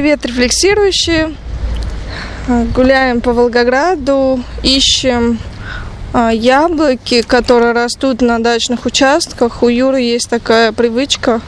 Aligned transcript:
Привет, 0.00 0.24
рефлексирующие! 0.24 1.34
Гуляем 2.74 3.20
по 3.20 3.34
Волгограду, 3.34 4.42
ищем 4.62 5.38
а, 6.14 6.30
яблоки, 6.30 7.20
которые 7.20 7.72
растут 7.72 8.22
на 8.22 8.42
дачных 8.42 8.86
участках. 8.86 9.62
У 9.62 9.68
Юры 9.68 10.00
есть 10.00 10.30
такая 10.30 10.72
привычка 10.72 11.42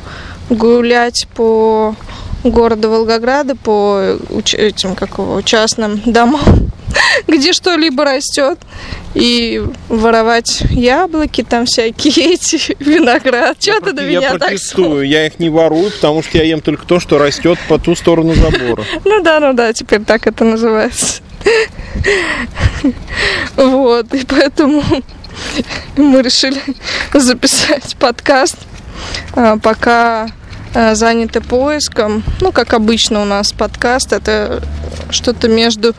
гулять 0.50 1.26
по 1.34 1.96
городу 2.44 2.90
Волгограда, 2.90 3.56
по 3.56 4.18
этим, 4.52 4.96
как 4.96 5.16
его, 5.16 5.40
частным 5.40 6.02
домам 6.04 6.70
где 7.26 7.52
что-либо 7.52 8.04
растет, 8.04 8.58
и 9.14 9.62
воровать 9.88 10.62
яблоки, 10.70 11.42
там 11.42 11.66
всякие 11.66 12.34
эти, 12.34 12.76
виноград. 12.82 13.58
Чего 13.58 13.80
ты 13.80 13.92
на 13.92 14.00
меня 14.00 14.20
я 14.20 14.34
протестую, 14.34 15.06
я 15.06 15.26
их 15.26 15.38
не 15.38 15.50
ворую, 15.50 15.90
потому 15.90 16.22
что 16.22 16.38
я 16.38 16.44
ем 16.44 16.60
только 16.60 16.86
то, 16.86 17.00
что 17.00 17.18
растет 17.18 17.58
по 17.68 17.78
ту 17.78 17.94
сторону 17.94 18.34
забора. 18.34 18.84
Ну 19.04 19.22
да, 19.22 19.40
ну 19.40 19.52
да, 19.52 19.72
теперь 19.72 20.00
так 20.00 20.26
это 20.26 20.44
называется. 20.44 21.22
Вот, 23.56 24.14
и 24.14 24.24
поэтому 24.24 24.82
мы 25.96 26.22
решили 26.22 26.60
записать 27.12 27.96
подкаст, 27.98 28.56
а, 29.34 29.58
пока 29.58 30.28
а, 30.74 30.94
заняты 30.94 31.40
поиском. 31.40 32.22
Ну, 32.40 32.52
как 32.52 32.72
обычно 32.72 33.22
у 33.22 33.24
нас 33.24 33.52
подкаст, 33.52 34.12
это 34.12 34.62
что-то 35.10 35.48
между 35.48 35.94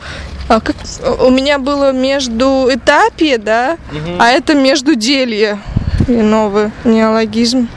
а 0.48 0.60
как, 0.60 0.76
у 1.20 1.30
меня 1.30 1.58
было 1.58 1.92
между 1.92 2.68
этапе, 2.70 3.38
да, 3.38 3.78
угу. 3.90 4.16
а 4.18 4.28
это 4.30 4.54
между 4.54 4.94
делье. 4.94 5.58
И 6.06 6.12
новый 6.12 6.70
неологизм. 6.84 7.68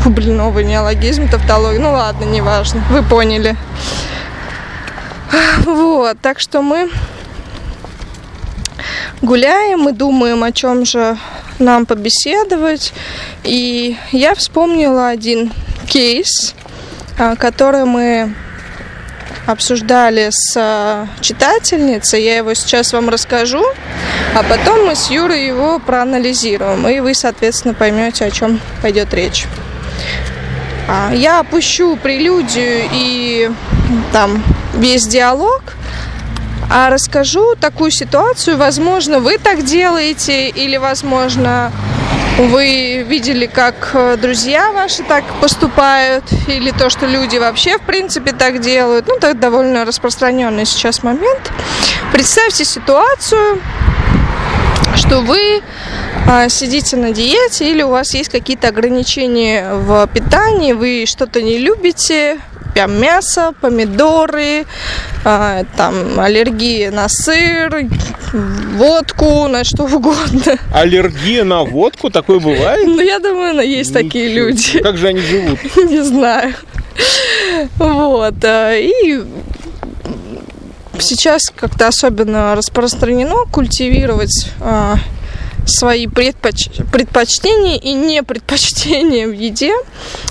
Фу, 0.00 0.10
блин, 0.10 0.36
новый 0.36 0.64
неологизм, 0.64 1.28
тавтология. 1.28 1.80
Ну 1.80 1.92
ладно, 1.92 2.24
неважно, 2.24 2.82
вы 2.90 3.02
поняли. 3.02 3.56
Вот, 5.64 6.18
так 6.20 6.40
что 6.40 6.60
мы 6.60 6.90
гуляем 9.22 9.88
и 9.88 9.92
думаем, 9.92 10.42
о 10.44 10.52
чем 10.52 10.84
же 10.84 11.16
нам 11.58 11.86
побеседовать. 11.86 12.92
И 13.44 13.96
я 14.10 14.34
вспомнила 14.34 15.08
один 15.08 15.52
кейс, 15.86 16.54
а, 17.18 17.36
который 17.36 17.84
мы 17.84 18.34
обсуждали 19.46 20.28
с 20.30 20.54
э, 20.56 21.06
читательницей. 21.20 22.22
Я 22.22 22.36
его 22.36 22.54
сейчас 22.54 22.92
вам 22.92 23.08
расскажу, 23.08 23.64
а 24.34 24.42
потом 24.42 24.86
мы 24.86 24.94
с 24.94 25.10
Юрой 25.10 25.46
его 25.46 25.78
проанализируем, 25.78 26.86
и 26.88 27.00
вы, 27.00 27.14
соответственно, 27.14 27.74
поймете, 27.74 28.24
о 28.24 28.30
чем 28.30 28.60
пойдет 28.80 29.12
речь. 29.14 29.46
А, 30.88 31.12
я 31.12 31.40
опущу 31.40 31.96
прелюдию 31.96 32.88
и 32.92 33.50
там 34.12 34.42
весь 34.74 35.06
диалог, 35.06 35.62
а 36.70 36.90
расскажу 36.90 37.54
такую 37.56 37.90
ситуацию. 37.90 38.56
Возможно, 38.56 39.20
вы 39.20 39.38
так 39.38 39.64
делаете, 39.64 40.48
или, 40.48 40.76
возможно, 40.76 41.72
вы 42.38 43.02
видели, 43.02 43.46
как 43.46 43.90
э, 43.94 44.16
друзья 44.16 44.72
ваши 44.72 45.02
так 45.02 45.24
поступают, 45.40 46.24
или 46.48 46.70
то, 46.70 46.90
что 46.90 47.06
люди 47.06 47.36
вообще, 47.36 47.78
в 47.78 47.82
принципе, 47.82 48.32
так 48.32 48.60
делают. 48.60 49.06
Ну, 49.06 49.16
это 49.16 49.34
довольно 49.34 49.84
распространенный 49.84 50.64
сейчас 50.64 51.02
момент. 51.02 51.52
Представьте 52.12 52.64
ситуацию, 52.64 53.60
что 54.96 55.20
вы 55.20 55.62
а, 56.26 56.48
сидите 56.48 56.96
на 56.96 57.12
диете 57.12 57.70
или 57.70 57.82
у 57.82 57.88
вас 57.88 58.14
есть 58.14 58.30
какие-то 58.30 58.68
ограничения 58.68 59.74
в 59.74 60.06
питании, 60.08 60.72
вы 60.72 61.04
что-то 61.06 61.42
не 61.42 61.58
любите, 61.58 62.38
прям 62.74 63.00
мясо, 63.00 63.54
помидоры, 63.60 64.66
а, 65.24 65.64
там 65.76 66.18
аллергия 66.18 66.90
на 66.90 67.08
сыр, 67.08 67.88
водку, 68.76 69.48
на 69.48 69.64
что 69.64 69.84
угодно. 69.84 70.58
Аллергия 70.72 71.44
на 71.44 71.64
водку? 71.64 72.10
Такое 72.10 72.38
бывает? 72.40 72.86
Ну, 72.86 73.00
я 73.00 73.18
думаю, 73.18 73.60
есть 73.60 73.90
Ничего. 73.90 74.02
такие 74.02 74.28
люди. 74.34 74.78
Как 74.80 74.96
же 74.96 75.08
они 75.08 75.20
живут? 75.20 75.58
Не 75.76 76.02
знаю. 76.02 76.54
Вот. 77.78 78.34
А, 78.44 78.74
и 78.74 79.22
сейчас 80.98 81.42
как-то 81.54 81.88
особенно 81.88 82.54
распространено 82.54 83.44
культивировать 83.50 84.48
а, 84.60 84.96
свои 85.66 86.06
предпоч... 86.06 86.68
предпочтения 86.90 87.76
и 87.76 87.92
не 87.92 88.22
предпочтения 88.22 89.26
в 89.26 89.32
еде 89.32 89.72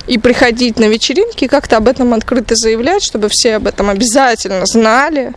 и 0.08 0.18
приходить 0.18 0.80
на 0.80 0.86
вечеринки, 0.86 1.48
как-то 1.48 1.78
об 1.78 1.88
этом 1.88 2.14
открыто 2.14 2.56
заявлять, 2.56 3.04
чтобы 3.04 3.30
все 3.30 3.56
об 3.56 3.68
этом 3.68 3.90
обязательно 3.90 4.66
знали 4.66 5.34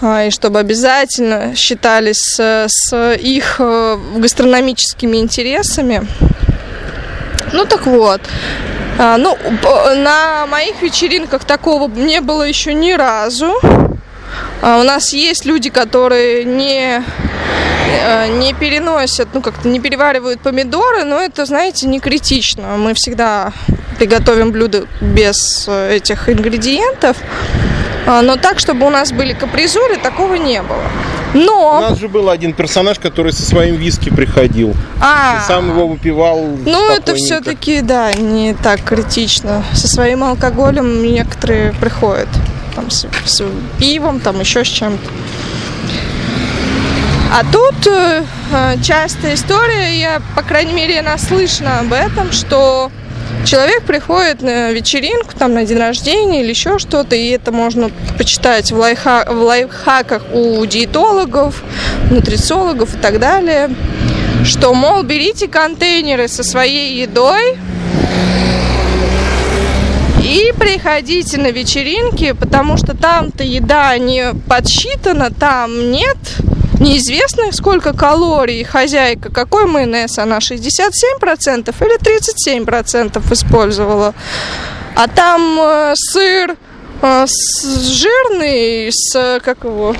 а, 0.00 0.24
и 0.24 0.30
чтобы 0.30 0.58
обязательно 0.58 1.54
считались 1.56 2.38
с, 2.38 3.16
их 3.18 3.56
э, 3.58 3.98
гастрономическими 4.16 5.16
интересами. 5.16 6.06
Ну 7.52 7.64
так 7.64 7.86
вот, 7.86 8.20
а, 8.98 9.18
ну, 9.18 9.36
на 9.96 10.46
моих 10.46 10.82
вечеринках 10.82 11.44
такого 11.44 11.88
не 11.88 12.20
было 12.20 12.42
еще 12.42 12.74
ни 12.74 12.92
разу. 12.92 13.54
А, 14.62 14.80
у 14.80 14.82
нас 14.82 15.12
есть 15.12 15.44
люди, 15.44 15.70
которые 15.70 16.44
не 16.44 17.02
не 18.38 18.54
переносят, 18.54 19.28
ну 19.32 19.40
как-то 19.40 19.68
не 19.68 19.80
переваривают 19.80 20.40
помидоры, 20.40 21.04
но 21.04 21.20
это, 21.20 21.46
знаете, 21.46 21.86
не 21.86 22.00
критично. 22.00 22.76
Мы 22.76 22.94
всегда 22.94 23.52
приготовим 23.98 24.52
блюдо 24.52 24.86
без 25.00 25.66
э, 25.68 25.96
этих 25.96 26.28
ингредиентов. 26.28 27.16
А, 28.06 28.22
но 28.22 28.36
так, 28.36 28.58
чтобы 28.58 28.86
у 28.86 28.90
нас 28.90 29.12
были 29.12 29.32
капризуры, 29.32 29.96
такого 29.96 30.34
не 30.34 30.62
было. 30.62 30.82
Но... 31.34 31.78
У 31.78 31.80
нас 31.80 31.98
же 31.98 32.08
был 32.08 32.30
один 32.30 32.52
персонаж, 32.52 32.98
который 32.98 33.32
со 33.32 33.42
своим 33.42 33.76
виски 33.76 34.10
приходил. 34.10 34.74
А. 35.00 35.38
И 35.38 35.46
сам 35.46 35.70
его 35.70 35.88
выпивал. 35.88 36.46
Ну, 36.64 36.90
это 36.92 37.14
все-таки, 37.14 37.80
да, 37.80 38.12
не 38.14 38.54
так 38.54 38.82
критично. 38.82 39.64
Со 39.74 39.88
своим 39.88 40.24
алкоголем 40.24 41.02
некоторые 41.02 41.72
приходят. 41.74 42.28
Там, 42.74 42.90
с, 42.90 43.06
с 43.24 43.42
пивом, 43.78 44.20
там 44.20 44.40
еще 44.40 44.64
с 44.64 44.68
чем-то. 44.68 45.10
А 47.32 47.42
тут 47.52 47.86
э, 47.86 48.22
э, 48.52 48.76
частая 48.82 49.34
история, 49.34 49.98
я, 49.98 50.22
по 50.36 50.42
крайней 50.42 50.72
мере, 50.72 51.02
наслышана 51.02 51.80
об 51.80 51.92
этом, 51.92 52.30
что 52.30 52.90
человек 53.44 53.82
приходит 53.82 54.42
на 54.42 54.70
вечеринку, 54.70 55.34
там, 55.36 55.52
на 55.52 55.64
день 55.64 55.78
рождения 55.78 56.42
или 56.42 56.50
еще 56.50 56.78
что-то, 56.78 57.16
и 57.16 57.28
это 57.30 57.50
можно 57.50 57.90
почитать 58.16 58.70
в, 58.70 58.78
лайфха 58.78 59.26
в 59.28 59.42
лайфхаках 59.42 60.22
у 60.32 60.64
диетологов, 60.64 61.62
нутрициологов 62.10 62.94
и 62.94 62.98
так 62.98 63.18
далее, 63.18 63.70
что, 64.44 64.72
мол, 64.72 65.02
берите 65.02 65.48
контейнеры 65.48 66.28
со 66.28 66.44
своей 66.44 67.00
едой, 67.02 67.58
и 70.22 70.52
приходите 70.58 71.38
на 71.38 71.50
вечеринки, 71.50 72.32
потому 72.32 72.76
что 72.76 72.96
там-то 72.96 73.42
еда 73.44 73.96
не 73.98 74.32
подсчитана, 74.48 75.30
там 75.30 75.90
нет 75.90 76.18
неизвестно, 76.80 77.52
сколько 77.52 77.92
калорий 77.92 78.64
хозяйка, 78.64 79.30
какой 79.30 79.66
майонез 79.66 80.18
она, 80.18 80.38
67% 80.38 81.74
или 81.80 82.56
37% 82.56 83.32
использовала. 83.32 84.14
А 84.94 85.08
там 85.08 85.58
э, 85.60 85.92
сыр 85.94 86.56
э, 87.02 87.24
с, 87.26 87.88
жирный, 87.90 88.88
с, 88.90 89.40
как 89.44 89.64
его, 89.64 89.94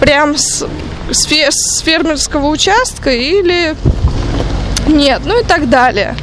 прям 0.00 0.36
с, 0.36 0.66
с, 1.10 1.24
фе, 1.24 1.50
с 1.50 1.80
фермерского 1.80 2.46
участка 2.46 3.10
или 3.10 3.76
нет, 4.86 5.22
ну 5.24 5.40
и 5.40 5.44
так 5.44 5.68
далее. 5.68 6.16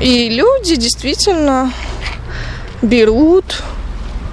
И 0.00 0.28
люди 0.28 0.76
действительно 0.76 1.72
берут 2.82 3.62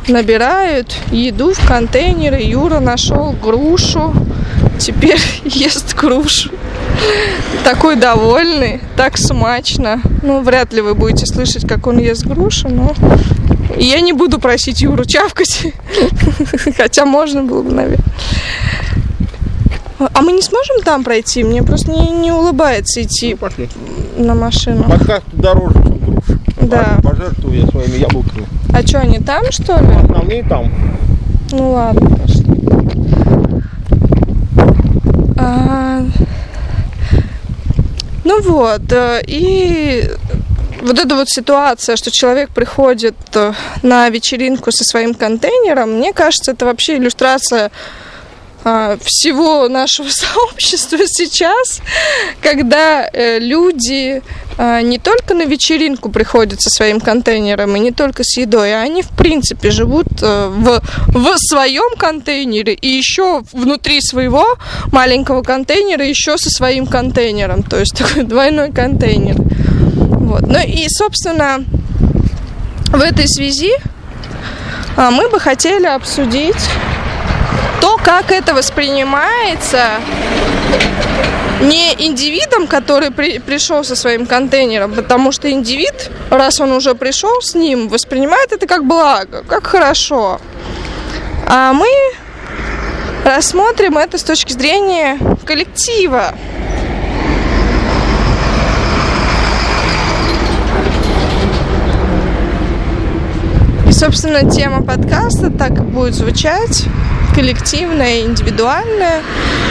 набирают 0.07 0.95
еду 1.11 1.53
в 1.53 1.67
контейнеры. 1.67 2.41
Юра 2.41 2.79
нашел 2.79 3.31
грушу. 3.33 4.13
Теперь 4.77 5.19
ест 5.45 5.95
грушу. 5.95 6.51
Такой 7.63 7.95
довольный, 7.95 8.81
так 8.95 9.17
смачно. 9.17 10.01
Ну, 10.21 10.41
вряд 10.41 10.73
ли 10.73 10.81
вы 10.81 10.95
будете 10.95 11.25
слышать, 11.25 11.67
как 11.67 11.87
он 11.87 11.97
ест 11.97 12.25
грушу, 12.25 12.69
но 12.69 12.93
я 13.77 13.99
не 14.01 14.13
буду 14.13 14.39
просить 14.39 14.81
Юру 14.81 15.05
чавкать. 15.05 15.73
Хотя 16.77 17.05
можно 17.05 17.43
было 17.43 17.63
бы, 17.63 17.71
наверное. 17.71 18.05
А 19.97 20.21
мы 20.21 20.33
не 20.33 20.41
сможем 20.41 20.81
там 20.83 21.03
пройти? 21.03 21.43
Мне 21.43 21.63
просто 21.63 21.91
не, 21.91 22.09
не 22.09 22.31
улыбается 22.31 23.01
идти 23.01 23.31
ну, 23.31 23.37
пошли. 23.37 23.69
на 24.17 24.35
машину. 24.35 24.83
Подкаст 24.83 25.23
дороже, 25.31 25.75
чем 25.75 25.97
груша. 25.99 26.39
Да. 26.61 26.99
Пожертвую 27.01 27.61
я 27.61 27.67
своими 27.67 27.97
яблоками. 27.97 28.45
А 28.75 28.85
что, 28.85 28.99
они 28.99 29.19
там, 29.19 29.49
что 29.51 29.77
ли? 29.77 29.87
Основные 29.95 30.43
там. 30.43 30.69
Ну 31.51 31.71
ладно, 31.71 32.09
пошли. 32.17 32.45
А... 35.37 36.01
Ну 38.25 38.41
вот, 38.41 38.91
э, 38.91 39.21
и 39.27 40.09
вот 40.81 40.99
эта 40.99 41.15
вот 41.15 41.29
ситуация, 41.29 41.95
что 41.95 42.11
человек 42.11 42.49
приходит 42.49 43.15
э, 43.35 43.53
на 43.81 44.09
вечеринку 44.09 44.73
со 44.73 44.83
своим 44.83 45.13
контейнером, 45.13 45.91
мне 45.93 46.11
кажется, 46.11 46.51
это 46.51 46.65
вообще 46.65 46.97
иллюстрация 46.97 47.71
а, 48.65 48.97
всего 49.01 49.69
нашего 49.69 50.09
сообщества 50.09 50.97
сейчас, 51.05 51.81
когда 52.41 53.07
э, 53.13 53.39
люди 53.39 54.21
не 54.57 54.99
только 54.99 55.33
на 55.33 55.45
вечеринку 55.45 56.09
приходят 56.09 56.61
со 56.61 56.69
своим 56.69 56.99
контейнером 57.01 57.75
и 57.75 57.79
не 57.79 57.91
только 57.91 58.23
с 58.23 58.37
едой, 58.37 58.73
а 58.73 58.81
они 58.81 59.01
в 59.01 59.09
принципе 59.09 59.69
живут 59.69 60.07
э, 60.21 60.47
в, 60.47 60.81
в 61.07 61.37
своем 61.37 61.97
контейнере 61.97 62.73
и 62.73 62.87
еще 62.87 63.43
внутри 63.51 64.01
своего 64.01 64.45
маленького 64.91 65.41
контейнера 65.41 66.05
еще 66.05 66.37
со 66.37 66.49
своим 66.49 66.87
контейнером, 66.87 67.63
то 67.63 67.79
есть 67.79 67.97
такой 67.97 68.23
двойной 68.23 68.71
контейнер. 68.71 69.35
Вот. 69.35 70.47
Ну 70.47 70.59
и, 70.59 70.87
собственно, 70.89 71.63
в 72.87 73.01
этой 73.01 73.27
связи 73.27 73.71
а, 74.95 75.11
мы 75.11 75.29
бы 75.29 75.39
хотели 75.39 75.85
обсудить 75.85 76.69
то, 77.81 77.97
как 77.97 78.31
это 78.31 78.53
воспринимается 78.53 79.99
не 81.61 81.93
индивидом, 81.97 82.67
который 82.67 83.11
при, 83.11 83.39
пришел 83.39 83.83
со 83.83 83.95
своим 83.95 84.25
контейнером, 84.25 84.93
потому 84.93 85.31
что 85.31 85.49
индивид, 85.49 86.11
раз 86.29 86.59
он 86.59 86.71
уже 86.71 86.95
пришел 86.95 87.41
с 87.41 87.55
ним, 87.55 87.87
воспринимает 87.87 88.51
это 88.51 88.67
как 88.67 88.85
благо, 88.85 89.43
как 89.47 89.67
хорошо. 89.67 90.39
А 91.47 91.73
мы 91.73 91.87
рассмотрим 93.23 93.97
это 93.97 94.17
с 94.17 94.23
точки 94.23 94.53
зрения 94.53 95.19
коллектива. 95.45 96.33
И, 103.87 103.91
собственно, 103.91 104.49
тема 104.49 104.83
подкаста 104.83 105.49
так 105.51 105.71
и 105.71 105.81
будет 105.81 106.15
звучать 106.15 106.85
коллективное, 107.33 108.21
индивидуальное, 108.21 109.21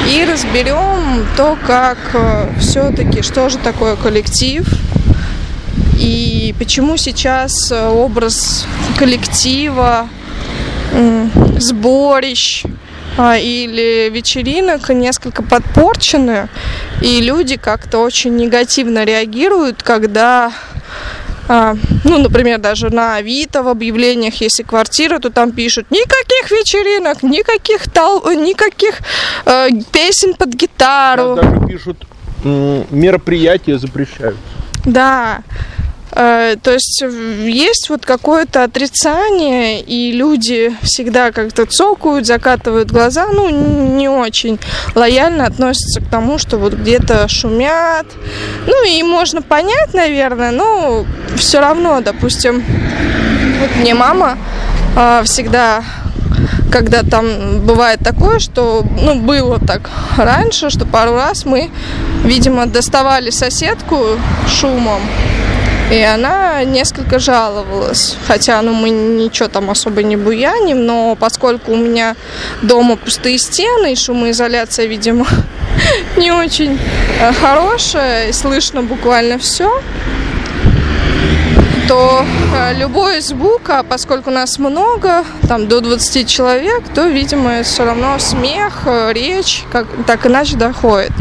и 0.08 0.24
разберем 0.24 1.26
то, 1.36 1.56
как 1.66 1.98
э, 2.14 2.48
все-таки, 2.58 3.22
что 3.22 3.48
же 3.48 3.58
такое 3.58 3.96
коллектив, 3.96 4.66
и 5.98 6.54
почему 6.58 6.96
сейчас 6.96 7.70
э, 7.70 7.88
образ 7.88 8.66
коллектива, 8.98 10.08
сборищ 11.58 12.64
а, 13.16 13.36
или 13.36 14.10
вечеринок 14.10 14.88
несколько 14.90 15.42
подпорчены, 15.42 16.48
и 17.00 17.20
люди 17.20 17.56
как-то 17.56 17.98
очень 17.98 18.36
негативно 18.36 19.04
реагируют, 19.04 19.82
когда 19.82 20.52
ну, 21.48 22.18
например, 22.18 22.58
даже 22.58 22.90
на 22.90 23.16
Авито 23.16 23.62
в 23.62 23.68
объявлениях, 23.68 24.34
если 24.40 24.62
квартира, 24.62 25.18
то 25.18 25.30
там 25.30 25.52
пишут 25.52 25.90
никаких 25.90 26.50
вечеринок, 26.50 27.22
никаких 27.22 27.90
тол, 27.90 28.22
никаких 28.30 29.00
э, 29.46 29.68
песен 29.92 30.34
под 30.34 30.54
гитару. 30.54 31.36
Даже 31.36 31.66
пишут 31.66 32.06
мероприятия 32.44 33.78
запрещают. 33.78 34.36
Да. 34.84 35.42
Э, 36.16 36.54
то 36.62 36.72
есть 36.72 37.02
есть 37.02 37.88
вот 37.88 38.06
какое-то 38.06 38.62
отрицание, 38.62 39.80
и 39.80 40.12
люди 40.12 40.74
всегда 40.82 41.32
как-то 41.32 41.66
цокают, 41.66 42.26
закатывают 42.26 42.90
глаза, 42.90 43.26
ну, 43.32 43.48
не 43.50 44.08
очень 44.08 44.60
лояльно 44.94 45.44
относятся 45.46 46.00
к 46.00 46.08
тому, 46.08 46.38
что 46.38 46.58
вот 46.58 46.74
где-то 46.74 47.26
шумят. 47.28 48.06
Ну, 48.66 48.86
и 48.86 49.02
можно 49.02 49.42
понять, 49.42 49.92
наверное, 49.92 50.52
но 50.52 51.04
все 51.36 51.60
равно, 51.60 52.00
допустим, 52.00 52.62
вот 53.60 53.76
мне 53.76 53.94
мама 53.94 54.38
э, 54.96 55.22
всегда 55.24 55.82
когда 56.70 57.04
там 57.04 57.60
бывает 57.60 58.00
такое, 58.00 58.40
что, 58.40 58.84
ну, 59.00 59.14
было 59.14 59.60
так 59.60 59.90
раньше, 60.16 60.70
что 60.70 60.84
пару 60.84 61.14
раз 61.14 61.44
мы, 61.44 61.70
видимо, 62.24 62.66
доставали 62.66 63.30
соседку 63.30 64.18
шумом, 64.48 65.00
и 65.90 66.00
она 66.02 66.64
несколько 66.64 67.18
жаловалась. 67.18 68.16
Хотя 68.26 68.62
ну, 68.62 68.72
мы 68.72 68.90
ничего 68.90 69.48
там 69.48 69.70
особо 69.70 70.02
не 70.02 70.16
буяним, 70.16 70.84
но 70.86 71.16
поскольку 71.16 71.72
у 71.72 71.76
меня 71.76 72.16
дома 72.62 72.96
пустые 72.96 73.38
стены 73.38 73.92
и 73.92 73.96
шумоизоляция, 73.96 74.86
видимо, 74.86 75.26
не 76.16 76.32
очень 76.32 76.78
э, 77.20 77.32
хорошая, 77.32 78.28
и 78.28 78.32
слышно 78.32 78.82
буквально 78.82 79.38
все, 79.38 79.70
то 81.86 82.24
э, 82.54 82.74
любой 82.74 83.20
звук, 83.20 83.68
а 83.68 83.82
поскольку 83.82 84.30
нас 84.30 84.58
много, 84.58 85.24
там 85.48 85.68
до 85.68 85.80
20 85.80 86.28
человек, 86.28 86.82
то, 86.94 87.06
видимо, 87.06 87.62
все 87.62 87.84
равно 87.84 88.18
смех, 88.18 88.82
э, 88.86 89.12
речь, 89.12 89.64
как, 89.70 89.86
так 90.06 90.26
иначе 90.26 90.56
доходит. 90.56 91.12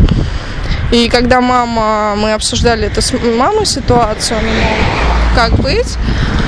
И 0.94 1.10
когда 1.10 1.42
мама, 1.42 2.14
мы 2.16 2.34
обсуждали 2.34 2.86
это 2.86 3.02
с 3.02 3.14
мамой 3.14 3.66
ситуацию, 3.66 4.38
как 5.36 5.54
быть, 5.54 5.98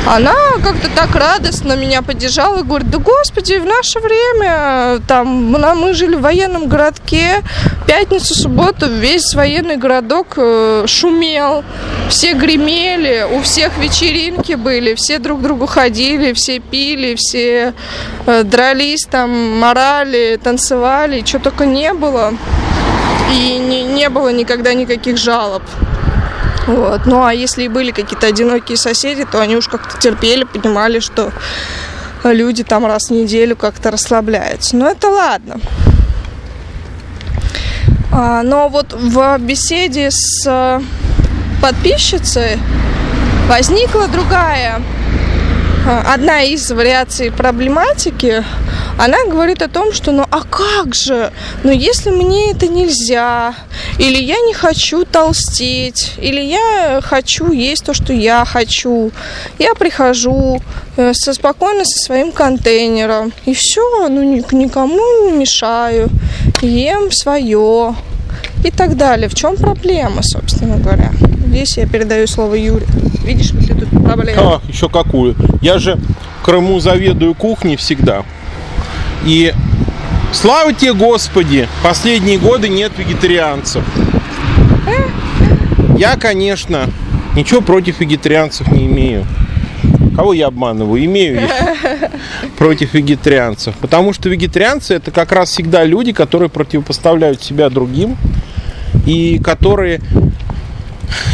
она 0.05 0.35
как-то 0.63 0.87
так 0.95 1.15
радостно 1.15 1.75
меня 1.75 2.03
поддержала 2.03 2.59
и 2.59 2.61
говорит, 2.63 2.91
да 2.91 2.99
господи, 2.99 3.53
в 3.53 3.65
наше 3.65 3.99
время, 3.99 4.99
там, 5.07 5.51
мы 5.51 5.93
жили 5.95 6.13
в 6.13 6.21
военном 6.21 6.67
городке, 6.67 7.41
пятницу, 7.87 8.35
субботу 8.35 8.87
весь 8.87 9.33
военный 9.33 9.77
городок 9.77 10.33
э, 10.37 10.85
шумел, 10.85 11.63
все 12.09 12.33
гремели, 12.33 13.25
у 13.27 13.41
всех 13.41 13.75
вечеринки 13.79 14.53
были, 14.53 14.93
все 14.93 15.17
друг 15.17 15.39
к 15.39 15.41
другу 15.41 15.65
ходили, 15.65 16.33
все 16.33 16.59
пили, 16.59 17.15
все 17.15 17.73
э, 18.27 18.43
дрались, 18.43 19.05
там, 19.09 19.57
морали, 19.57 20.39
танцевали, 20.43 21.23
что 21.25 21.39
только 21.39 21.65
не 21.65 21.93
было 21.93 22.35
и 23.31 23.57
не, 23.57 23.83
не 23.83 24.09
было 24.09 24.29
никогда 24.29 24.73
никаких 24.73 25.17
жалоб. 25.17 25.63
Вот. 26.67 27.05
Ну 27.05 27.23
а 27.23 27.33
если 27.33 27.63
и 27.63 27.67
были 27.67 27.91
какие-то 27.91 28.27
одинокие 28.27 28.77
соседи, 28.77 29.25
то 29.29 29.39
они 29.39 29.55
уж 29.55 29.67
как-то 29.67 29.97
терпели, 29.99 30.43
понимали, 30.43 30.99
что 30.99 31.31
люди 32.23 32.63
там 32.63 32.85
раз 32.85 33.09
в 33.09 33.11
неделю 33.11 33.55
как-то 33.55 33.91
расслабляются. 33.91 34.75
Но 34.75 34.89
это 34.89 35.09
ладно. 35.09 35.59
А, 38.11 38.43
но 38.43 38.69
вот 38.69 38.93
в 38.93 39.37
беседе 39.39 40.09
с 40.09 40.81
подписчицей 41.61 42.59
возникла 43.47 44.07
другая, 44.07 44.81
одна 45.87 46.41
из 46.41 46.71
вариаций 46.71 47.31
проблематики, 47.31 48.43
она 48.97 49.25
говорит 49.25 49.61
о 49.61 49.67
том, 49.67 49.93
что 49.93 50.11
ну 50.11 50.25
а 50.31 50.41
как 50.41 50.95
же, 50.95 51.31
ну 51.63 51.71
если 51.71 52.09
мне 52.09 52.51
это 52.51 52.67
нельзя, 52.67 53.53
или 53.99 54.17
я 54.17 54.39
не 54.39 54.53
хочу 54.53 55.05
толстеть, 55.05 56.13
или 56.17 56.41
я 56.41 57.01
хочу 57.03 57.51
есть 57.51 57.85
то, 57.85 57.93
что 57.93 58.13
я 58.13 58.45
хочу, 58.45 59.11
я 59.59 59.75
прихожу 59.75 60.59
э, 60.97 61.13
со, 61.13 61.33
спокойно 61.33 61.85
со 61.85 62.03
своим 62.03 62.31
контейнером, 62.31 63.31
и 63.45 63.53
все, 63.53 64.07
ну 64.07 64.23
никому 64.23 65.29
не 65.29 65.37
мешаю, 65.37 66.09
ем 66.61 67.11
свое 67.11 67.95
и 68.63 68.71
так 68.71 68.97
далее. 68.97 69.29
В 69.29 69.35
чем 69.35 69.55
проблема, 69.55 70.23
собственно 70.23 70.77
говоря? 70.77 71.11
Здесь 71.55 71.77
я 71.77 71.87
передаю 71.87 72.27
слово 72.27 72.55
Юре. 72.55 72.85
Видишь, 73.23 73.51
какие 73.51 73.77
тут 73.77 73.87
проблемы? 74.03 74.33
А, 74.35 74.61
еще 74.67 74.89
какую? 74.89 75.37
Я 75.61 75.79
же 75.79 75.97
в 76.41 76.43
Крыму 76.43 76.81
заведую 76.81 77.33
кухней 77.33 77.77
всегда. 77.77 78.25
И 79.23 79.53
слава 80.33 80.73
тебе, 80.73 80.91
Господи, 80.91 81.69
последние 81.81 82.39
годы 82.39 82.67
нет 82.67 82.91
вегетарианцев. 82.97 83.85
Я, 85.97 86.17
конечно, 86.17 86.89
ничего 87.37 87.61
против 87.61 88.01
вегетарианцев 88.01 88.69
не 88.73 88.87
имею. 88.87 89.25
Кого 90.13 90.33
я 90.33 90.47
обманываю? 90.47 91.05
Имею 91.05 91.39
я 91.39 92.11
против 92.57 92.93
вегетарианцев. 92.93 93.75
Потому 93.79 94.11
что 94.11 94.27
вегетарианцы 94.27 94.95
это 94.95 95.09
как 95.11 95.31
раз 95.31 95.51
всегда 95.51 95.85
люди, 95.85 96.11
которые 96.11 96.49
противопоставляют 96.49 97.41
себя 97.41 97.69
другим 97.69 98.17
и 99.05 99.39
которые 99.39 100.01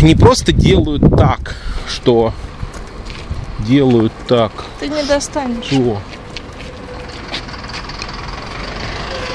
не 0.01 0.15
просто 0.15 0.51
делают 0.51 1.03
так, 1.17 1.55
что 1.87 2.33
делают 3.59 4.13
так. 4.27 4.51
Ты 4.79 4.87
не 4.87 5.03
достанешь. 5.03 5.65
Что? 5.65 6.01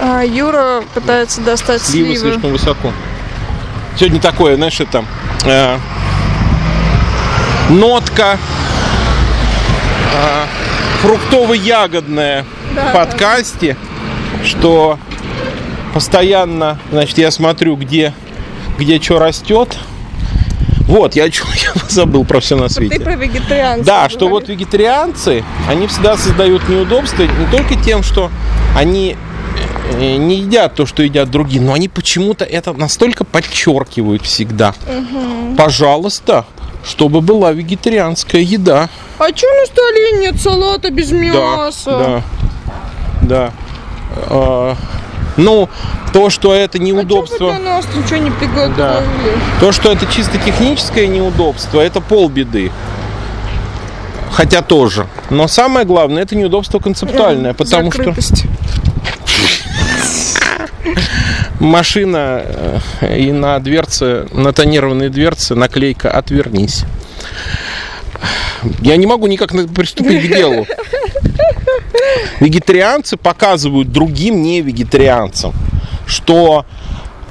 А, 0.00 0.22
Юра 0.22 0.82
пытается 0.94 1.40
достать 1.40 1.82
сливы. 1.82 2.16
Сливы 2.16 2.30
слишком 2.32 2.52
высоко. 2.52 2.92
Сегодня 3.98 4.20
такое, 4.20 4.56
знаешь, 4.56 4.78
это 4.78 5.04
э, 5.46 5.78
нотка 7.70 8.38
э, 10.12 10.44
фруктово-ягодная 11.02 12.44
да, 12.74 12.90
в 12.90 12.92
подкасте, 12.92 13.76
да. 14.38 14.46
что 14.46 14.98
постоянно, 15.94 16.78
значит, 16.90 17.16
я 17.16 17.30
смотрю, 17.30 17.76
где, 17.76 18.12
где 18.78 19.00
что 19.00 19.18
растет. 19.18 19.78
Вот, 20.86 21.16
я, 21.16 21.24
я 21.24 21.32
забыл 21.88 22.24
про 22.24 22.40
все 22.40 22.56
на 22.56 22.68
свете. 22.68 22.98
Ты 22.98 23.04
про 23.04 23.16
вегетарианцев. 23.16 23.86
Да, 23.86 24.08
что 24.08 24.28
вот 24.28 24.48
вегетарианцы, 24.48 25.44
они 25.68 25.86
всегда 25.86 26.16
создают 26.16 26.68
неудобства 26.68 27.22
не 27.22 27.46
только 27.50 27.74
тем, 27.74 28.02
что 28.02 28.30
они 28.76 29.16
э, 29.94 30.16
не 30.16 30.36
едят 30.36 30.74
то, 30.74 30.86
что 30.86 31.02
едят 31.02 31.30
другие, 31.30 31.60
но 31.60 31.72
они 31.72 31.88
почему-то 31.88 32.44
это 32.44 32.72
настолько 32.72 33.24
подчеркивают 33.24 34.22
всегда. 34.22 34.74
Угу. 34.86 35.56
Пожалуйста, 35.56 36.46
чтобы 36.84 37.20
была 37.20 37.52
вегетарианская 37.52 38.42
еда. 38.42 38.88
А 39.18 39.28
что 39.34 39.46
на 39.52 39.66
столе 39.66 40.12
нет 40.20 40.40
салата 40.40 40.90
без 40.90 41.10
мяса? 41.10 41.90
Да, 41.90 42.22
да. 43.22 43.22
да. 43.22 43.52
А, 44.28 44.76
ну, 45.36 45.68
то, 46.12 46.30
что 46.30 46.54
это 46.54 46.78
неудобство... 46.78 47.54
А 47.54 47.80
ничего 47.96 48.16
не 48.16 48.30
приготовили? 48.30 48.74
Да. 48.76 49.02
То, 49.60 49.72
что 49.72 49.92
это 49.92 50.06
чисто 50.06 50.38
техническое 50.38 51.06
неудобство, 51.06 51.80
это 51.80 52.00
полбеды. 52.00 52.70
Хотя 54.30 54.62
тоже. 54.62 55.06
Но 55.30 55.48
самое 55.48 55.86
главное, 55.86 56.22
это 56.22 56.36
неудобство 56.36 56.78
концептуальное, 56.78 57.52
да, 57.52 57.56
потому 57.56 57.90
закрытость. 57.90 58.38
что 58.40 58.48
машина 61.58 62.42
э, 63.00 63.18
и 63.18 63.32
на 63.32 63.58
дверце, 63.58 64.26
на 64.32 64.52
тонированные 64.52 65.10
дверцы 65.10 65.54
наклейка 65.54 66.10
«Отвернись». 66.10 66.84
Я 68.80 68.96
не 68.96 69.06
могу 69.06 69.26
никак 69.26 69.50
приступить 69.74 70.26
к 70.26 70.34
делу. 70.34 70.66
Вегетарианцы 72.40 73.16
показывают 73.16 73.90
другим 73.90 74.42
не 74.42 74.60
вегетарианцам, 74.60 75.52
что 76.06 76.64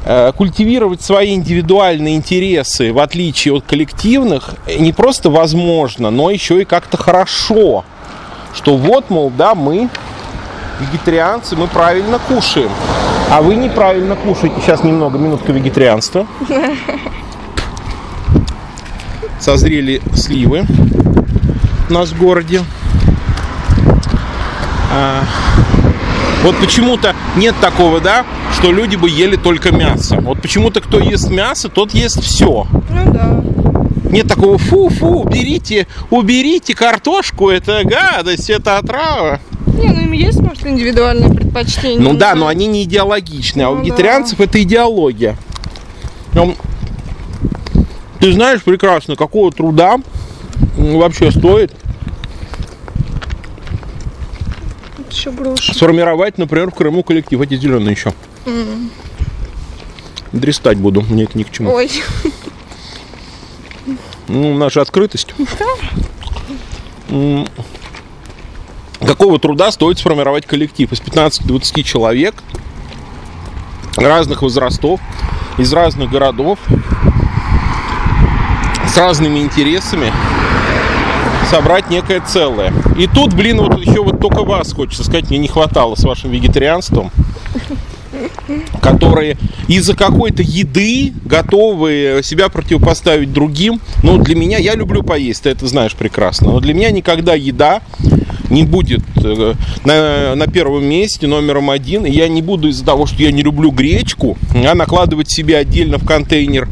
э, 0.06 0.32
культивировать 0.36 1.02
свои 1.02 1.34
индивидуальные 1.34 2.16
интересы 2.16 2.92
в 2.92 3.00
отличие 3.00 3.54
от 3.54 3.66
коллективных 3.66 4.56
не 4.80 4.94
просто 4.94 5.30
возможно, 5.30 6.10
но 6.10 6.30
еще 6.30 6.62
и 6.62 6.66
как-то 6.66 6.98
хорошо. 6.98 7.86
Что 8.54 8.78
вот, 8.78 9.10
мол, 9.10 9.32
да, 9.36 9.54
мы 9.54 9.90
вегетарианцы, 10.80 11.56
мы 11.56 11.68
правильно 11.68 12.20
кушаем. 12.20 12.72
А 13.32 13.42
вы 13.42 13.56
неправильно 13.56 14.16
кушаете. 14.16 14.56
Сейчас 14.62 14.84
немного, 14.84 15.18
минутка 15.18 15.52
вегетарианства. 15.52 16.28
Созрели 19.40 20.02
сливы 20.16 20.66
у 21.90 21.94
нас 21.94 22.10
в 22.10 22.18
городе. 22.18 22.62
А, 24.92 25.24
вот 26.44 26.56
почему-то 26.58 27.16
нет 27.36 27.56
такого, 27.60 28.00
да, 28.00 28.26
что 28.54 28.72
люди 28.72 28.96
бы 28.96 29.10
ели 29.10 29.36
только 29.36 29.72
мясо. 29.72 30.18
Вот 30.18 30.42
почему-то 30.42 30.82
кто 30.82 31.00
ест 31.00 31.30
мясо, 31.30 31.70
тот 31.70 31.94
ест 31.94 32.22
все. 32.22 32.68
Ну 32.90 33.12
да. 33.12 33.44
Нет 34.12 34.28
такого 34.28 34.58
фу-фу, 34.58 35.24
уберите, 35.24 35.88
уберите 36.10 36.76
картошку, 36.76 37.50
это 37.50 37.82
гадость, 37.84 38.50
это 38.50 38.78
отрава. 38.78 39.40
Не, 39.66 39.90
ну 39.90 40.02
им 40.02 40.12
есть, 40.12 40.40
может, 40.40 40.66
индивидуальные 40.66 41.34
предпочтения. 41.34 42.00
Ну 42.00 42.14
да, 42.14 42.36
но 42.36 42.48
они 42.48 42.68
не 42.68 42.84
идеологичные, 42.84 43.66
а 43.66 43.70
у 43.72 43.76
ну 43.76 43.82
вегетарианцев 43.82 44.40
это 44.40 44.62
идеология. 44.62 45.36
Ты 48.20 48.32
знаешь 48.32 48.62
прекрасно, 48.64 49.16
какого 49.16 49.52
труда 49.52 49.98
вообще 50.78 51.32
стоит 51.32 51.74
еще 55.16 55.32
брошу. 55.32 55.74
Сформировать, 55.74 56.38
например, 56.38 56.72
в 56.72 56.76
Крыму 56.76 57.04
коллектив. 57.04 57.42
Эти 57.42 57.58
зеленые 57.58 57.92
еще. 57.92 58.14
Mm. 58.46 58.90
Дрестать 60.32 60.78
буду, 60.78 61.02
мне 61.02 61.24
это 61.24 61.38
ни 61.38 61.44
к 61.44 61.52
чему. 61.52 61.72
Ой. 61.74 61.90
Ну, 64.28 64.58
наша 64.58 64.82
открытость. 64.82 65.34
Какого 69.00 69.40
труда 69.40 69.72
стоит 69.72 70.00
сформировать 70.00 70.46
коллектив 70.46 70.92
из 70.92 71.00
15-20 71.00 71.84
человек 71.84 72.36
разных 73.96 74.42
возрастов, 74.42 75.00
из 75.58 75.72
разных 75.72 76.10
городов, 76.10 76.60
с 78.88 78.98
разными 78.98 79.40
интересами, 79.40 80.12
собрать 81.46 81.90
некое 81.90 82.22
целое. 82.22 82.74
И 82.98 83.08
тут, 83.08 83.34
блин, 83.34 83.58
вот 83.58 83.80
еще 83.80 84.04
вот 84.04 84.20
только 84.20 84.44
вас, 84.44 84.74
хочется 84.74 85.04
сказать, 85.04 85.30
мне 85.30 85.40
не 85.40 85.48
хватало 85.48 85.96
с 85.96 86.04
вашим 86.04 86.32
вегетарианством 86.32 87.12
которые 88.82 89.38
из-за 89.68 89.96
какой-то 89.96 90.42
еды 90.42 91.14
готовы 91.26 92.22
себя 92.24 92.50
противопоставить 92.50 93.34
другим. 93.34 93.82
Ну, 94.04 94.18
для 94.18 94.36
меня, 94.36 94.58
я 94.58 94.76
люблю 94.76 95.04
поесть, 95.04 95.44
ты 95.44 95.50
это 95.50 95.68
знаешь 95.68 95.94
прекрасно, 95.96 96.52
но 96.52 96.60
для 96.60 96.74
меня 96.74 96.92
никогда 96.92 97.36
еда 97.36 97.82
не 98.50 98.64
будет 98.64 99.02
э, 99.24 99.54
на, 99.84 100.36
на 100.36 100.48
первом 100.48 100.86
месте 100.86 101.28
номером 101.28 101.70
один. 101.72 102.06
И 102.06 102.12
я 102.12 102.28
не 102.28 102.42
буду 102.42 102.70
из-за 102.70 102.86
того, 102.86 103.06
что 103.06 103.22
я 103.22 103.32
не 103.32 103.42
люблю 103.42 103.72
гречку, 103.72 104.38
а 104.54 104.76
накладывать 104.76 105.32
себе 105.32 105.58
отдельно 105.58 105.98
в 105.98 106.06
контейнер 106.06 106.68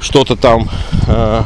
что-то 0.00 0.36
там 0.36 0.68
э, 1.06 1.42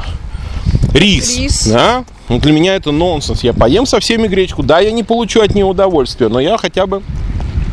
рис. 0.98 1.36
рис. 1.36 1.66
Да? 1.66 2.04
Ну, 2.28 2.38
для 2.38 2.52
меня 2.52 2.74
это 2.74 2.90
нонсенс. 2.90 3.44
Я 3.44 3.52
поем 3.52 3.86
со 3.86 4.00
всеми 4.00 4.26
гречку. 4.26 4.62
Да, 4.62 4.80
я 4.80 4.90
не 4.90 5.02
получу 5.02 5.40
от 5.40 5.54
нее 5.54 5.64
удовольствия, 5.64 6.28
но 6.28 6.40
я 6.40 6.58
хотя 6.58 6.86
бы 6.86 7.02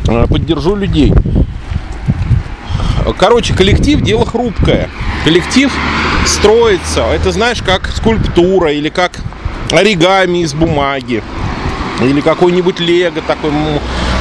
э, 0.08 0.26
поддержу 0.28 0.76
людей. 0.76 1.12
Короче, 3.18 3.54
коллектив 3.54 4.00
дело 4.00 4.24
хрупкое. 4.24 4.88
Коллектив 5.24 5.72
строится. 6.26 7.02
Это 7.02 7.32
знаешь, 7.32 7.62
как 7.62 7.88
скульптура 7.88 8.72
или 8.72 8.88
как 8.88 9.20
оригами 9.70 10.38
из 10.38 10.54
бумаги. 10.54 11.22
Или 12.00 12.20
какой-нибудь 12.20 12.80
лего 12.80 13.20
такой 13.26 13.50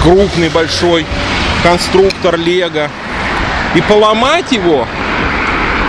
крупный, 0.04 0.50
большой 0.50 1.06
конструктор 1.64 2.38
лего. 2.38 2.90
И 3.76 3.82
поломать 3.82 4.52
его 4.52 4.86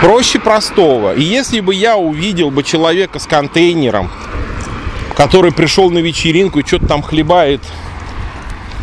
проще 0.01 0.39
простого. 0.39 1.15
И 1.15 1.21
если 1.21 1.59
бы 1.59 1.73
я 1.73 1.97
увидел 1.97 2.51
бы 2.51 2.63
человека 2.63 3.19
с 3.19 3.25
контейнером, 3.25 4.11
который 5.15 5.51
пришел 5.51 5.89
на 5.89 5.99
вечеринку 5.99 6.59
и 6.59 6.65
что-то 6.65 6.87
там 6.87 7.01
хлебает 7.01 7.61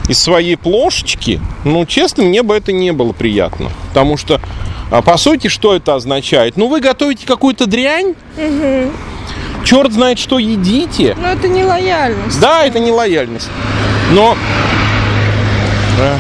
из 0.09 0.19
своей 0.19 0.57
плошечки, 0.57 1.41
ну, 1.65 1.85
честно, 1.87 2.25
мне 2.25 2.43
бы 2.43 2.57
это 2.57 2.73
не 2.73 2.93
было 2.93 3.13
приятно. 3.13 3.71
Потому 3.89 4.17
что, 4.17 4.41
а, 4.91 5.03
по 5.03 5.17
сути, 5.17 5.49
что 5.49 5.75
это 5.75 5.95
означает? 5.95 6.57
Ну, 6.57 6.69
вы 6.69 6.81
готовите 6.81 7.27
какую-то 7.27 7.67
дрянь, 7.67 8.15
угу. 8.37 8.91
черт 9.65 9.93
знает, 9.93 10.19
что 10.19 10.39
едите. 10.39 11.17
Но 11.21 11.29
это 11.29 11.49
не 11.49 11.65
лояльность. 11.65 12.41
Да, 12.41 12.65
это 12.65 12.79
не 12.79 12.91
лояльность. 12.91 13.49
Но 14.13 14.37
э, 15.99 16.19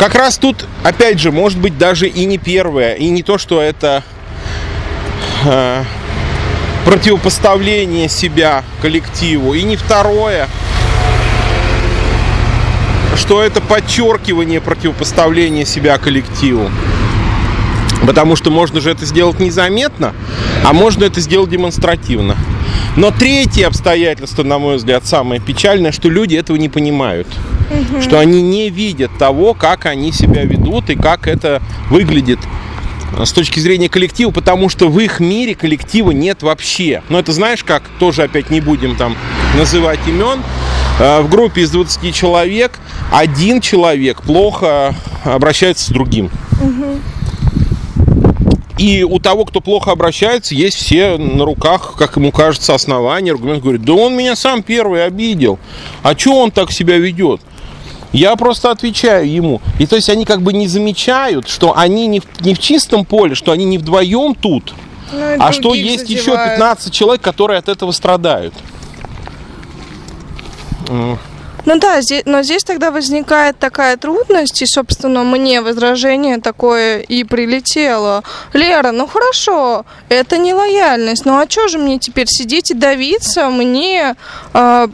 как 0.00 0.14
раз 0.14 0.38
тут, 0.38 0.64
опять 0.82 1.20
же, 1.20 1.30
может 1.30 1.58
быть, 1.58 1.76
даже 1.76 2.08
и 2.08 2.24
не 2.24 2.38
первое, 2.38 2.94
и 2.94 3.10
не 3.10 3.22
то, 3.22 3.36
что 3.36 3.60
это 3.60 4.02
э, 5.44 5.84
противопоставление 6.86 8.08
себя 8.08 8.64
коллективу, 8.80 9.52
и 9.52 9.62
не 9.62 9.76
второе, 9.76 10.48
что 13.14 13.42
это 13.42 13.60
подчеркивание 13.60 14.62
противопоставления 14.62 15.66
себя 15.66 15.98
коллективу. 15.98 16.70
Потому 18.06 18.36
что 18.36 18.50
можно 18.50 18.80
же 18.80 18.90
это 18.90 19.04
сделать 19.04 19.38
незаметно, 19.38 20.14
а 20.64 20.72
можно 20.72 21.04
это 21.04 21.20
сделать 21.20 21.50
демонстративно. 21.50 22.38
Но 22.96 23.10
третье 23.10 23.66
обстоятельство, 23.66 24.42
на 24.42 24.58
мой 24.58 24.76
взгляд, 24.76 25.06
самое 25.06 25.40
печальное, 25.40 25.92
что 25.92 26.08
люди 26.08 26.34
этого 26.34 26.56
не 26.56 26.68
понимают. 26.68 27.28
Угу. 27.70 28.02
Что 28.02 28.18
они 28.18 28.42
не 28.42 28.68
видят 28.68 29.10
того, 29.18 29.54
как 29.54 29.86
они 29.86 30.12
себя 30.12 30.44
ведут 30.44 30.90
и 30.90 30.96
как 30.96 31.28
это 31.28 31.62
выглядит 31.88 32.40
с 33.24 33.32
точки 33.32 33.60
зрения 33.60 33.88
коллектива, 33.88 34.30
потому 34.30 34.68
что 34.68 34.88
в 34.88 34.98
их 34.98 35.20
мире 35.20 35.54
коллектива 35.54 36.10
нет 36.10 36.42
вообще. 36.42 37.02
Но 37.08 37.18
это 37.18 37.32
знаешь 37.32 37.64
как, 37.64 37.82
тоже 37.98 38.22
опять 38.22 38.50
не 38.50 38.60
будем 38.60 38.96
там 38.96 39.16
называть 39.56 39.98
имен, 40.06 40.40
э, 40.98 41.20
в 41.20 41.28
группе 41.28 41.62
из 41.62 41.70
20 41.70 42.14
человек 42.14 42.78
один 43.12 43.60
человек 43.60 44.22
плохо 44.22 44.94
обращается 45.24 45.86
с 45.86 45.88
другим. 45.88 46.30
И 48.80 49.04
у 49.04 49.18
того, 49.18 49.44
кто 49.44 49.60
плохо 49.60 49.90
обращается, 49.90 50.54
есть 50.54 50.78
все 50.78 51.18
на 51.18 51.44
руках, 51.44 51.96
как 51.98 52.16
ему 52.16 52.32
кажется, 52.32 52.74
основания. 52.74 53.32
Аргумент 53.32 53.60
говорит, 53.62 53.82
да 53.82 53.92
он 53.92 54.16
меня 54.16 54.34
сам 54.34 54.62
первый 54.62 55.04
обидел. 55.04 55.58
А 56.02 56.16
что 56.16 56.40
он 56.40 56.50
так 56.50 56.72
себя 56.72 56.96
ведет? 56.96 57.42
Я 58.14 58.34
просто 58.36 58.70
отвечаю 58.70 59.30
ему. 59.30 59.60
И 59.78 59.86
то 59.86 59.96
есть 59.96 60.08
они 60.08 60.24
как 60.24 60.40
бы 60.40 60.54
не 60.54 60.66
замечают, 60.66 61.46
что 61.46 61.76
они 61.76 62.06
не 62.06 62.20
в, 62.20 62.40
не 62.40 62.54
в 62.54 62.58
чистом 62.58 63.04
поле, 63.04 63.34
что 63.34 63.52
они 63.52 63.66
не 63.66 63.76
вдвоем 63.76 64.34
тут, 64.34 64.72
ну, 65.12 65.36
а 65.38 65.52
что 65.52 65.74
есть 65.74 66.08
задевают. 66.08 66.26
еще 66.26 66.50
15 66.52 66.90
человек, 66.90 67.20
которые 67.20 67.58
от 67.58 67.68
этого 67.68 67.92
страдают. 67.92 68.54
Ну 71.66 71.78
да, 71.78 72.00
здесь, 72.00 72.22
но 72.24 72.42
здесь 72.42 72.64
тогда 72.64 72.90
возникает 72.90 73.58
такая 73.58 73.96
трудность, 73.96 74.62
и, 74.62 74.66
собственно, 74.66 75.24
мне 75.24 75.60
возражение 75.60 76.38
такое 76.38 77.00
и 77.00 77.24
прилетело. 77.24 78.22
Лера, 78.52 78.92
ну 78.92 79.06
хорошо, 79.06 79.84
это 80.08 80.38
не 80.38 80.54
лояльность, 80.54 81.24
ну 81.24 81.38
а 81.38 81.48
что 81.48 81.68
же 81.68 81.78
мне 81.78 81.98
теперь 81.98 82.26
сидеть 82.28 82.70
и 82.70 82.74
давиться? 82.74 83.50
Мне 83.50 84.14
э, 84.54 84.88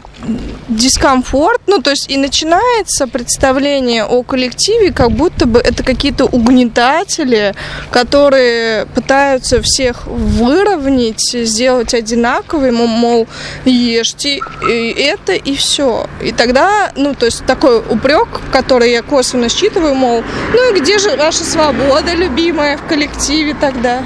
дискомфорт, 0.69 1.61
ну 1.67 1.81
то 1.81 1.91
есть 1.91 2.11
и 2.11 2.17
начинается 2.17 3.07
представление 3.07 4.05
о 4.05 4.23
коллективе, 4.23 4.93
как 4.93 5.13
будто 5.13 5.47
бы 5.47 5.61
это 5.61 5.83
какие-то 5.83 6.25
угнетатели, 6.25 7.55
которые 7.91 8.87
пытаются 8.87 9.61
всех 9.63 10.07
выровнять, 10.07 11.21
сделать 11.21 11.95
одинаковыми, 11.95 12.87
мол, 12.87 13.29
ешьте 13.65 14.41
и 14.69 14.91
это 14.99 15.35
и 15.35 15.55
все. 15.55 16.07
И 16.23 16.33
тогда, 16.33 16.93
ну 16.97 17.15
то 17.15 17.27
есть 17.27 17.45
такой 17.47 17.79
упрек, 17.79 18.41
который 18.53 18.91
я 18.91 19.03
косвенно 19.03 19.49
считываю, 19.49 19.95
мол, 19.95 20.23
ну 20.53 20.75
и 20.75 20.81
где 20.81 20.99
же 20.99 21.17
ваша 21.17 21.45
свобода, 21.45 22.15
любимая, 22.15 22.77
в 22.77 22.87
коллективе 22.87 23.55
тогда? 23.61 24.03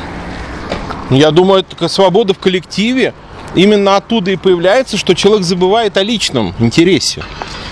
Я 1.11 1.31
думаю, 1.31 1.64
это 1.69 1.88
свобода 1.88 2.35
в 2.35 2.38
коллективе 2.38 3.14
именно 3.54 3.97
оттуда 3.97 4.30
и 4.30 4.37
появляется, 4.37 4.97
что 4.97 5.14
человек 5.14 5.45
забывает 5.45 5.97
о 5.97 6.02
личном 6.02 6.54
интересе. 6.59 7.23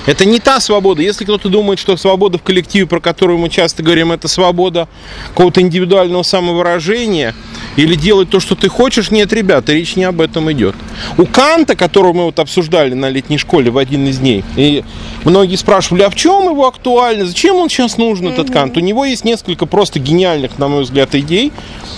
Это 0.09 0.25
не 0.25 0.39
та 0.39 0.59
свобода. 0.59 1.03
Если 1.03 1.25
кто-то 1.25 1.51
думает, 1.51 1.79
что 1.79 1.95
свобода 1.99 2.39
в 2.39 2.43
коллективе, 2.43 2.87
про 2.87 2.99
которую 2.99 3.39
мы 3.39 3.51
часто 3.51 3.83
говорим, 3.83 4.11
это 4.11 4.27
свобода 4.27 4.89
какого-то 5.29 5.61
индивидуального 5.61 6.23
самовыражения 6.23 7.35
или 7.77 7.95
делать 7.95 8.31
то, 8.31 8.41
что 8.41 8.55
ты 8.55 8.71
хочешь, 8.71 9.11
нет, 9.11 9.35
ребята, 9.35 9.75
речь 9.75 9.97
не 9.97 10.05
об 10.05 10.23
этом 10.23 10.51
идет. 10.51 10.75
У 11.19 11.27
Канта, 11.27 11.77
которого 11.77 12.15
мы 12.15 12.25
вот 12.25 12.39
обсуждали 12.39 12.95
на 12.95 13.11
летней 13.11 13.37
школе 13.37 13.71
в 13.71 13.77
один 13.77 14.07
из 14.07 14.17
дней, 14.17 14.45
и 14.57 14.83
многие 15.25 15.57
спрашивали, 15.57 16.01
а 16.01 16.09
в 16.09 16.15
чем 16.15 16.45
его 16.45 16.67
актуальность, 16.67 17.33
зачем 17.33 17.57
он 17.57 17.69
сейчас 17.69 17.99
нужен, 17.99 18.29
этот 18.29 18.51
Кант? 18.51 18.79
У 18.79 18.81
него 18.81 19.05
есть 19.05 19.27
несколько 19.27 19.67
просто 19.67 19.99
гениальных, 19.99 20.57
на 20.57 20.69
мой 20.69 20.85
взгляд, 20.85 21.15
идей. 21.17 21.53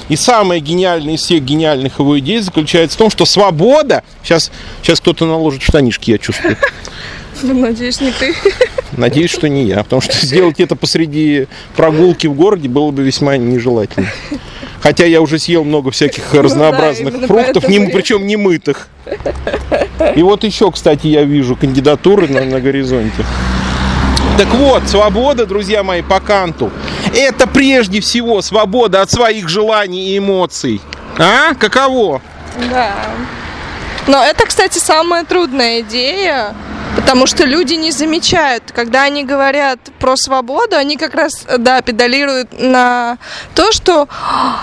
И 0.08 0.16
самая 0.16 0.58
гениальная 0.58 1.14
из 1.14 1.20
всех 1.20 1.44
гениальных 1.44 2.00
его 2.00 2.18
идей 2.18 2.40
заключается 2.40 2.96
в 2.96 2.98
том, 2.98 3.10
что 3.10 3.24
свобода... 3.24 4.02
Сейчас, 4.24 4.50
сейчас 4.82 5.00
кто-то 5.00 5.26
наложит 5.26 5.62
штанишки, 5.62 6.10
я 6.10 6.18
чувствую. 6.18 6.56
Ну, 7.42 7.54
надеюсь, 7.54 8.00
не 8.00 8.12
ты. 8.12 8.34
Надеюсь, 8.92 9.30
что 9.30 9.48
не 9.48 9.64
я, 9.64 9.82
потому 9.82 10.02
что 10.02 10.14
сделать 10.14 10.60
это 10.60 10.76
посреди 10.76 11.46
прогулки 11.76 12.26
в 12.26 12.34
городе 12.34 12.68
было 12.68 12.90
бы 12.90 13.02
весьма 13.02 13.36
нежелательно. 13.36 14.08
Хотя 14.80 15.04
я 15.04 15.20
уже 15.20 15.38
съел 15.38 15.64
много 15.64 15.90
всяких 15.90 16.32
ну, 16.32 16.42
разнообразных 16.42 17.20
да, 17.20 17.26
фруктов, 17.26 17.68
не, 17.68 17.80
причем 17.80 18.26
не 18.26 18.36
мытых. 18.36 18.88
И 20.16 20.22
вот 20.22 20.42
еще, 20.44 20.70
кстати, 20.70 21.06
я 21.06 21.24
вижу 21.24 21.54
кандидатуры 21.54 22.28
на, 22.28 22.44
на 22.44 22.60
горизонте. 22.60 23.24
Так 24.38 24.48
вот, 24.54 24.88
свобода, 24.88 25.44
друзья 25.44 25.82
мои, 25.82 26.00
по 26.00 26.18
Канту, 26.18 26.70
это 27.14 27.46
прежде 27.46 28.00
всего 28.00 28.40
свобода 28.40 29.02
от 29.02 29.10
своих 29.10 29.48
желаний 29.50 30.10
и 30.14 30.18
эмоций. 30.18 30.80
А? 31.18 31.54
Каково? 31.54 32.22
Да. 32.70 32.94
Но 34.06 34.24
это, 34.24 34.46
кстати, 34.46 34.78
самая 34.78 35.24
трудная 35.24 35.80
идея, 35.80 36.54
потому 36.96 37.26
что 37.26 37.44
люди 37.44 37.74
не 37.74 37.90
замечают, 37.90 38.72
когда 38.72 39.04
они 39.04 39.24
говорят 39.24 39.78
про 39.98 40.16
свободу, 40.16 40.76
они 40.76 40.96
как 40.96 41.14
раз, 41.14 41.46
да, 41.58 41.82
педалируют 41.82 42.52
на 42.58 43.18
то, 43.54 43.72
что 43.72 44.08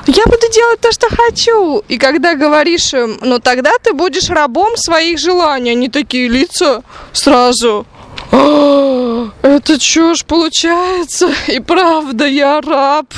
я 0.08 0.24
буду 0.26 0.52
делать 0.54 0.80
то, 0.82 0.92
что 0.92 1.08
хочу. 1.10 1.84
И 1.88 1.98
когда 1.98 2.36
говоришь 2.36 2.94
им, 2.94 3.18
ну 3.22 3.40
тогда 3.40 3.72
ты 3.82 3.94
будешь 3.94 4.30
рабом 4.30 4.78
своих 4.78 5.20
желаний, 5.20 5.72
они 5.72 5.90
такие 5.90 6.28
лица 6.28 6.84
сразу 7.14 7.86
а, 8.32 9.07
это 9.42 9.80
что 9.80 10.16
ж 10.16 10.26
получается? 10.26 11.30
И 11.48 11.60
правда, 11.60 12.26
я 12.26 12.62
раб. 12.62 13.14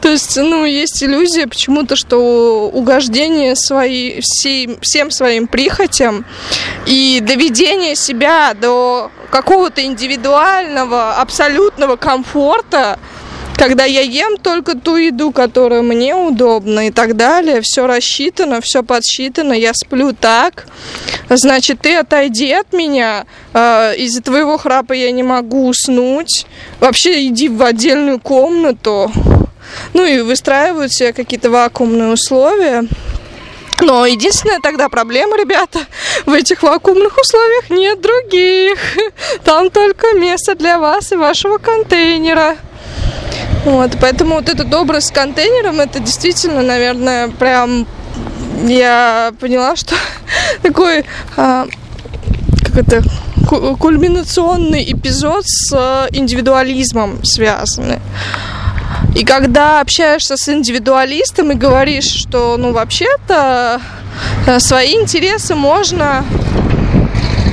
То 0.00 0.08
есть, 0.08 0.36
ну, 0.36 0.64
есть 0.64 1.02
иллюзия 1.02 1.46
почему-то, 1.46 1.96
что 1.96 2.70
угождение 2.72 3.56
свои, 3.56 4.20
всей, 4.20 4.78
всем 4.80 5.10
своим 5.10 5.46
прихотям 5.46 6.24
и 6.86 7.20
доведение 7.20 7.96
себя 7.96 8.54
до 8.54 9.10
какого-то 9.30 9.84
индивидуального, 9.84 11.14
абсолютного 11.14 11.96
комфорта– 11.96 12.98
когда 13.56 13.84
я 13.84 14.00
ем 14.00 14.36
только 14.36 14.76
ту 14.76 14.96
еду, 14.96 15.32
которая 15.32 15.82
мне 15.82 16.14
удобна 16.14 16.88
и 16.88 16.90
так 16.90 17.16
далее, 17.16 17.60
все 17.62 17.86
рассчитано, 17.86 18.60
все 18.60 18.82
подсчитано, 18.82 19.52
я 19.52 19.72
сплю 19.74 20.12
так, 20.12 20.66
значит, 21.28 21.80
ты 21.80 21.96
отойди 21.96 22.52
от 22.52 22.72
меня, 22.72 23.26
э, 23.52 23.96
из-за 23.96 24.22
твоего 24.22 24.58
храпа 24.58 24.92
я 24.92 25.10
не 25.12 25.22
могу 25.22 25.68
уснуть, 25.68 26.46
вообще 26.80 27.26
иди 27.26 27.48
в 27.48 27.62
отдельную 27.62 28.20
комнату, 28.20 29.10
ну 29.92 30.04
и 30.04 30.20
выстраивают 30.20 30.92
себе 30.92 31.12
какие-то 31.12 31.50
вакуумные 31.50 32.12
условия. 32.12 32.84
Но 33.80 34.06
единственная 34.06 34.60
тогда 34.60 34.88
проблема, 34.88 35.36
ребята, 35.36 35.80
в 36.26 36.32
этих 36.32 36.62
вакуумных 36.62 37.18
условиях 37.18 37.70
нет 37.70 38.00
других. 38.00 38.78
Там 39.44 39.68
только 39.68 40.14
место 40.14 40.54
для 40.54 40.78
вас 40.78 41.12
и 41.12 41.16
вашего 41.16 41.58
контейнера. 41.58 42.56
Вот, 43.64 43.96
поэтому 44.00 44.36
вот 44.36 44.48
этот 44.48 44.72
образ 44.74 45.06
с 45.06 45.10
контейнером, 45.10 45.80
это 45.80 45.98
действительно, 45.98 46.62
наверное, 46.62 47.28
прям 47.28 47.86
я 48.66 49.32
поняла, 49.40 49.74
что 49.74 49.94
такой 50.62 51.04
а, 51.36 51.66
как 52.62 52.76
это 52.76 53.02
кульминационный 53.46 54.92
эпизод 54.92 55.44
с 55.46 56.08
индивидуализмом 56.12 57.24
связанный. 57.24 58.00
И 59.14 59.24
когда 59.24 59.80
общаешься 59.80 60.36
с 60.36 60.48
индивидуалистом 60.48 61.52
и 61.52 61.54
говоришь, 61.54 62.10
что 62.10 62.56
ну 62.58 62.72
вообще-то 62.72 63.80
э, 64.46 64.58
свои 64.58 64.94
интересы 64.94 65.54
можно 65.54 66.24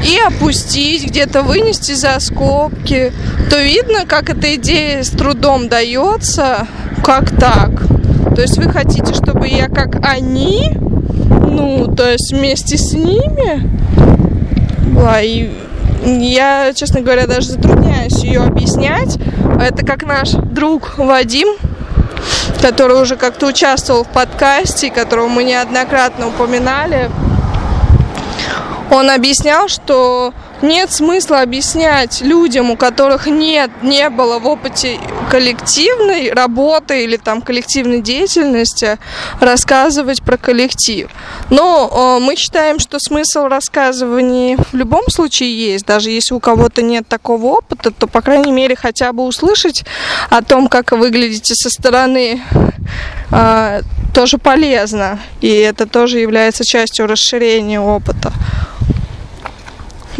и 0.05 0.17
опустить, 0.19 1.05
где-то 1.05 1.43
вынести 1.43 1.93
за 1.93 2.19
скобки, 2.19 3.13
то 3.49 3.61
видно, 3.61 4.05
как 4.05 4.29
эта 4.29 4.55
идея 4.55 5.03
с 5.03 5.09
трудом 5.09 5.69
дается, 5.69 6.67
как 7.03 7.31
так. 7.31 7.69
То 8.35 8.41
есть 8.41 8.57
вы 8.57 8.71
хотите, 8.71 9.13
чтобы 9.13 9.47
я 9.47 9.67
как 9.67 9.97
они, 10.03 10.71
ну, 10.75 11.93
то 11.93 12.09
есть 12.09 12.31
вместе 12.31 12.77
с 12.77 12.93
ними 12.93 13.69
была. 14.93 15.21
И 15.21 15.51
я, 16.03 16.71
честно 16.73 17.01
говоря, 17.01 17.27
даже 17.27 17.49
затрудняюсь 17.49 18.23
ее 18.23 18.41
объяснять. 18.41 19.17
Это 19.59 19.85
как 19.85 20.03
наш 20.03 20.31
друг 20.31 20.97
Вадим, 20.97 21.49
который 22.61 23.01
уже 23.01 23.15
как-то 23.15 23.47
участвовал 23.47 24.03
в 24.03 24.07
подкасте, 24.07 24.89
которого 24.89 25.27
мы 25.27 25.43
неоднократно 25.43 26.27
упоминали 26.27 27.09
он 28.91 29.09
объяснял, 29.09 29.69
что 29.69 30.33
нет 30.61 30.91
смысла 30.91 31.41
объяснять 31.41 32.21
людям, 32.21 32.71
у 32.71 32.75
которых 32.75 33.25
нет, 33.25 33.71
не 33.81 34.09
было 34.09 34.37
в 34.37 34.45
опыте 34.45 34.99
коллективной 35.31 36.31
работы 36.31 37.05
или 37.05 37.15
там 37.15 37.41
коллективной 37.41 38.01
деятельности, 38.01 38.99
рассказывать 39.39 40.21
про 40.21 40.37
коллектив. 40.37 41.09
Но 41.49 42.17
э, 42.19 42.23
мы 42.23 42.35
считаем, 42.35 42.79
что 42.79 42.99
смысл 42.99 43.47
рассказывания 43.47 44.57
в 44.57 44.75
любом 44.75 45.09
случае 45.09 45.55
есть. 45.55 45.85
Даже 45.85 46.11
если 46.11 46.33
у 46.33 46.41
кого-то 46.41 46.81
нет 46.81 47.07
такого 47.07 47.45
опыта, 47.45 47.91
то, 47.91 48.07
по 48.07 48.21
крайней 48.21 48.51
мере, 48.51 48.75
хотя 48.75 49.13
бы 49.13 49.23
услышать 49.23 49.85
о 50.29 50.41
том, 50.43 50.67
как 50.67 50.91
вы 50.91 50.97
выглядите 51.11 51.55
со 51.55 51.69
стороны, 51.69 52.41
э, 53.31 53.81
тоже 54.13 54.37
полезно. 54.37 55.19
И 55.41 55.49
это 55.49 55.85
тоже 55.85 56.19
является 56.19 56.65
частью 56.65 57.07
расширения 57.07 57.79
опыта. 57.79 58.31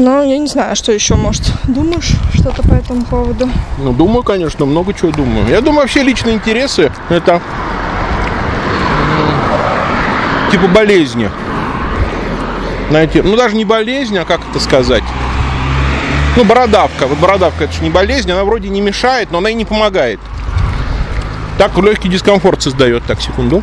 Но 0.01 0.23
я 0.23 0.39
не 0.39 0.47
знаю, 0.47 0.75
что 0.75 0.91
еще, 0.91 1.13
может, 1.13 1.43
думаешь 1.67 2.13
что-то 2.33 2.63
по 2.63 2.73
этому 2.73 3.03
поводу? 3.05 3.47
Ну, 3.77 3.93
думаю, 3.93 4.23
конечно, 4.23 4.65
много 4.65 4.95
чего 4.95 5.11
думаю. 5.11 5.47
Я 5.47 5.61
думаю, 5.61 5.81
вообще 5.81 6.01
личные 6.01 6.33
интересы– 6.33 6.91
это 7.09 7.39
типа 10.51 10.67
болезни. 10.69 11.29
Знаете, 12.89 13.21
ну 13.21 13.35
даже 13.35 13.55
не 13.55 13.63
болезнь, 13.63 14.17
а 14.17 14.25
как 14.25 14.41
это 14.49 14.59
сказать? 14.59 15.03
Ну, 16.35 16.45
бородавка. 16.45 17.05
Вот 17.05 17.19
бородавка 17.19 17.65
это 17.65 17.73
же 17.73 17.83
не 17.83 17.91
болезнь, 17.91 18.31
она 18.31 18.43
вроде 18.43 18.69
не 18.69 18.81
мешает, 18.81 19.29
но 19.29 19.37
она 19.37 19.51
и 19.51 19.53
не 19.53 19.65
помогает. 19.65 20.19
Так 21.59 21.77
легкий 21.77 22.09
дискомфорт 22.09 22.63
создает. 22.63 23.03
Так, 23.05 23.21
секунду. 23.21 23.61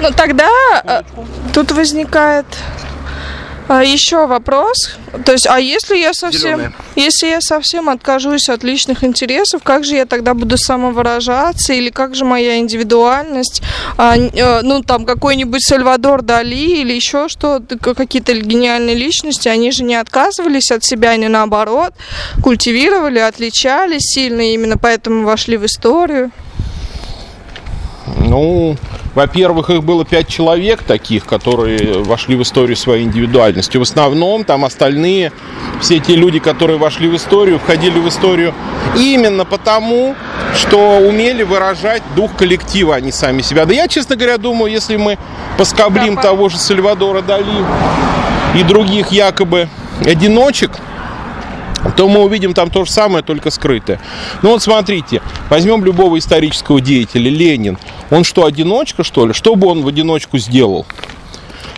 Ну 0.00 0.08
тогда 0.16 0.48
Секундочку. 0.78 1.26
тут 1.52 1.72
возникает 1.72 2.46
А 3.68 3.84
еще 3.84 4.26
вопрос. 4.26 4.96
То 5.26 5.32
есть, 5.32 5.46
а 5.46 5.60
если 5.60 5.98
я 5.98 6.14
совсем, 6.14 6.58
Зелёная. 6.58 6.72
если 6.96 7.26
я 7.28 7.40
совсем 7.42 7.90
откажусь 7.90 8.48
от 8.48 8.64
личных 8.64 9.04
интересов, 9.04 9.62
как 9.62 9.84
же 9.84 9.94
я 9.94 10.06
тогда 10.06 10.32
буду 10.32 10.56
самовыражаться 10.56 11.74
или 11.74 11.90
как 11.90 12.14
же 12.14 12.24
моя 12.24 12.58
индивидуальность? 12.58 13.62
А, 13.98 14.16
э, 14.16 14.60
ну 14.62 14.82
там 14.82 15.04
какой-нибудь 15.04 15.62
Сальвадор 15.62 16.22
Дали 16.22 16.80
или 16.80 16.94
еще 16.94 17.28
что, 17.28 17.60
какие-то 17.80 18.32
гениальные 18.32 18.94
личности, 18.94 19.48
они 19.48 19.70
же 19.70 19.84
не 19.84 19.96
отказывались 19.96 20.70
от 20.70 20.82
себя, 20.82 21.10
они 21.10 21.28
наоборот 21.28 21.92
культивировали, 22.42 23.18
отличались 23.18 24.14
сильно, 24.14 24.40
именно 24.40 24.78
поэтому 24.78 25.26
вошли 25.26 25.58
в 25.58 25.66
историю. 25.66 26.30
Ну, 28.16 28.76
во-первых, 29.18 29.68
их 29.70 29.82
было 29.82 30.04
пять 30.04 30.28
человек 30.28 30.84
таких, 30.84 31.26
которые 31.26 32.04
вошли 32.04 32.36
в 32.36 32.42
историю 32.42 32.76
своей 32.76 33.02
индивидуальностью. 33.02 33.80
В 33.80 33.82
основном 33.82 34.44
там 34.44 34.64
остальные, 34.64 35.32
все 35.80 35.98
те 35.98 36.14
люди, 36.14 36.38
которые 36.38 36.78
вошли 36.78 37.08
в 37.08 37.16
историю, 37.16 37.58
входили 37.58 37.98
в 37.98 38.06
историю 38.06 38.54
именно 38.96 39.44
потому, 39.44 40.14
что 40.54 40.98
умели 40.98 41.42
выражать 41.42 42.04
дух 42.14 42.36
коллектива, 42.36 42.94
а 42.94 43.00
не 43.00 43.10
сами 43.10 43.42
себя. 43.42 43.64
Да 43.64 43.74
я, 43.74 43.88
честно 43.88 44.14
говоря, 44.14 44.38
думаю, 44.38 44.70
если 44.70 44.94
мы 44.94 45.18
поскоблим 45.56 46.16
того 46.16 46.48
же 46.48 46.56
Сальвадора 46.56 47.20
Дали 47.20 47.64
и 48.54 48.62
других 48.62 49.08
якобы 49.08 49.68
одиночек, 50.06 50.70
то 51.96 52.08
мы 52.08 52.20
увидим 52.24 52.54
там 52.54 52.70
то 52.70 52.84
же 52.84 52.90
самое, 52.90 53.24
только 53.24 53.50
скрытое. 53.50 54.00
Ну 54.42 54.50
вот 54.50 54.62
смотрите, 54.62 55.20
возьмем 55.50 55.84
любого 55.84 56.18
исторического 56.18 56.80
деятеля, 56.80 57.30
Ленин. 57.30 57.78
Он 58.10 58.24
что, 58.24 58.44
одиночка, 58.44 59.04
что 59.04 59.26
ли? 59.26 59.32
Что 59.32 59.54
бы 59.54 59.66
он 59.68 59.82
в 59.82 59.88
одиночку 59.88 60.38
сделал? 60.38 60.86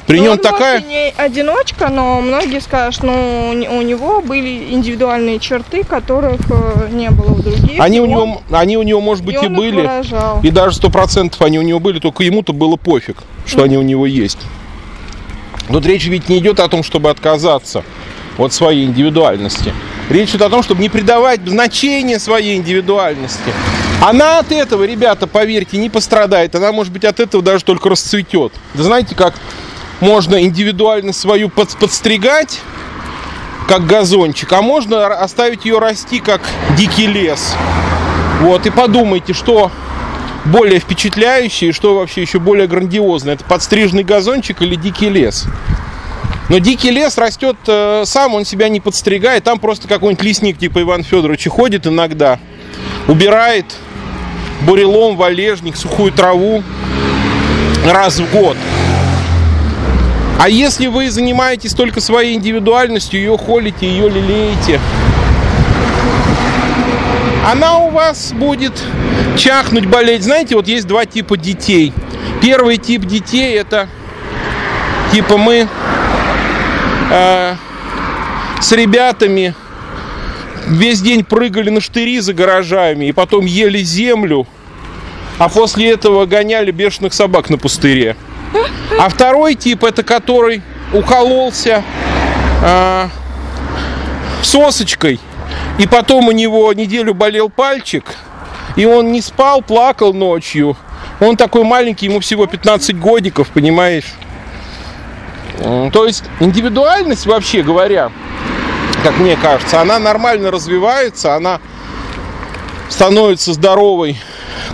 При 0.06 0.16
Ну, 0.16 0.24
нем 0.24 0.32
он, 0.32 0.38
такая... 0.38 0.80
и 0.80 0.84
не 0.84 1.10
одиночка, 1.16 1.88
но 1.88 2.20
многие 2.20 2.60
скажут, 2.60 3.04
ну, 3.04 3.50
у 3.50 3.52
не- 3.52 3.68
у 3.68 3.80
него 3.82 4.20
были 4.20 4.72
индивидуальные 4.72 5.38
черты, 5.38 5.84
которых 5.84 6.40
э, 6.50 6.88
не 6.90 7.10
было 7.10 7.32
у 7.32 7.42
других. 7.42 7.78
Они 7.78 7.98
и 7.98 8.00
у 8.00 8.04
он- 8.04 8.10
него, 8.10 8.42
они 8.50 8.76
у 8.76 8.82
него, 8.82 9.00
может 9.00 9.24
быть, 9.24 9.36
и, 9.36 9.38
он 9.38 9.52
их 9.52 9.56
были. 9.56 9.76
выражал. 9.82 10.40
И 10.42 10.50
даже 10.50 10.76
сто 10.76 10.90
процентов 10.90 11.40
они 11.42 11.60
у 11.60 11.62
него 11.62 11.78
были, 11.78 12.00
только 12.00 12.24
ему-то 12.24 12.52
было 12.52 12.74
пофиг, 12.74 13.18
что 13.46 13.62
они 13.62 13.76
у 13.76 13.82
него 13.82 14.04
есть. 14.04 14.38
Тут 15.68 15.86
речь 15.86 16.06
ведь 16.06 16.28
не 16.28 16.38
идет 16.38 16.58
о 16.58 16.66
том, 16.68 16.82
чтобы 16.82 17.10
отказаться 17.10 17.84
от 18.38 18.52
своей 18.52 18.84
индивидуальности. 18.84 19.72
Речь 20.08 20.30
идет 20.30 20.42
о 20.42 20.50
том, 20.50 20.62
чтобы 20.62 20.80
не 20.80 20.88
придавать 20.88 21.40
значения 21.46 22.18
своей 22.18 22.56
индивидуальности. 22.56 23.52
Она 24.02 24.38
от 24.38 24.50
этого, 24.50 24.84
ребята, 24.84 25.26
поверьте, 25.26 25.76
не 25.76 25.90
пострадает. 25.90 26.54
Она, 26.54 26.72
может 26.72 26.92
быть, 26.92 27.04
от 27.04 27.20
этого 27.20 27.42
даже 27.42 27.64
только 27.64 27.90
расцветет. 27.90 28.52
Да 28.74 28.82
знаете, 28.82 29.14
как 29.14 29.34
можно 30.00 30.42
индивидуальность 30.42 31.20
свою 31.20 31.50
под- 31.50 31.76
подстригать, 31.76 32.60
как 33.68 33.86
газончик, 33.86 34.52
а 34.52 34.62
можно 34.62 35.06
оставить 35.06 35.64
ее 35.64 35.78
расти, 35.78 36.18
как 36.18 36.40
дикий 36.76 37.06
лес. 37.06 37.54
Вот, 38.40 38.66
и 38.66 38.70
подумайте, 38.70 39.34
что 39.34 39.70
более 40.46 40.80
впечатляющее 40.80 41.70
и 41.70 41.72
что 41.72 41.94
вообще 41.94 42.22
еще 42.22 42.40
более 42.40 42.66
грандиозное. 42.66 43.34
Это 43.34 43.44
подстриженный 43.44 44.02
газончик 44.02 44.62
или 44.62 44.74
дикий 44.74 45.10
лес. 45.10 45.44
Но 46.50 46.58
дикий 46.58 46.90
лес 46.90 47.16
растет 47.16 47.56
э, 47.68 48.02
сам, 48.04 48.34
он 48.34 48.44
себя 48.44 48.68
не 48.68 48.80
подстригает. 48.80 49.44
Там 49.44 49.60
просто 49.60 49.86
какой-нибудь 49.86 50.24
лесник 50.24 50.58
типа 50.58 50.82
Иван 50.82 51.04
Федоровича 51.04 51.48
ходит 51.48 51.86
иногда, 51.86 52.40
убирает 53.06 53.66
бурелом, 54.62 55.16
валежник, 55.16 55.76
сухую 55.76 56.10
траву 56.10 56.64
раз 57.86 58.18
в 58.18 58.28
год. 58.32 58.56
А 60.40 60.48
если 60.48 60.88
вы 60.88 61.08
занимаетесь 61.08 61.72
только 61.72 62.00
своей 62.00 62.34
индивидуальностью, 62.34 63.20
ее 63.20 63.38
холите, 63.38 63.86
ее 63.86 64.08
лелеете, 64.08 64.80
она 67.48 67.78
у 67.78 67.90
вас 67.90 68.32
будет 68.32 68.72
чахнуть, 69.36 69.86
болеть. 69.86 70.24
Знаете, 70.24 70.56
вот 70.56 70.66
есть 70.66 70.88
два 70.88 71.06
типа 71.06 71.36
детей. 71.36 71.92
Первый 72.42 72.76
тип 72.76 73.04
детей 73.04 73.56
это 73.56 73.88
типа 75.12 75.36
мы 75.36 75.68
э, 77.10 77.56
с 78.60 78.72
ребятами 78.72 79.54
весь 80.66 81.00
день 81.00 81.24
прыгали 81.24 81.70
на 81.70 81.80
штыри 81.80 82.20
за 82.20 82.32
гаражами 82.32 83.06
и 83.06 83.12
потом 83.12 83.46
ели 83.46 83.78
землю, 83.78 84.46
а 85.38 85.48
после 85.48 85.90
этого 85.90 86.26
гоняли 86.26 86.70
бешеных 86.70 87.14
собак 87.14 87.50
на 87.50 87.58
пустыре. 87.58 88.16
А 88.98 89.08
второй 89.08 89.54
тип 89.54 89.84
это 89.84 90.02
который 90.02 90.62
укололся 90.92 91.82
э, 92.62 93.08
сосочкой, 94.42 95.20
и 95.78 95.86
потом 95.86 96.28
у 96.28 96.32
него 96.32 96.72
неделю 96.72 97.14
болел 97.14 97.48
пальчик, 97.48 98.04
и 98.76 98.84
он 98.84 99.12
не 99.12 99.20
спал, 99.20 99.62
плакал 99.62 100.12
ночью. 100.12 100.76
Он 101.20 101.36
такой 101.36 101.64
маленький, 101.64 102.06
ему 102.06 102.20
всего 102.20 102.46
15 102.46 102.98
годиков, 102.98 103.48
понимаешь? 103.48 104.14
То 105.92 106.06
есть 106.06 106.24
индивидуальность, 106.40 107.26
вообще 107.26 107.62
говоря, 107.62 108.10
как 109.02 109.18
мне 109.18 109.36
кажется, 109.36 109.80
она 109.80 109.98
нормально 109.98 110.50
развивается, 110.50 111.34
она 111.34 111.60
становится 112.88 113.52
здоровой, 113.52 114.18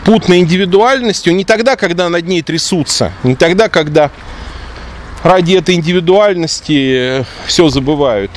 путной 0.05 0.39
индивидуальностью 0.39 1.35
не 1.35 1.45
тогда, 1.45 1.77
когда 1.77 2.09
над 2.09 2.27
ней 2.27 2.43
трясутся, 2.43 3.13
не 3.23 3.37
тогда, 3.37 3.69
когда 3.69 4.11
ради 5.23 5.55
этой 5.55 5.75
индивидуальности 5.75 7.25
все 7.47 7.69
забывают. 7.69 8.31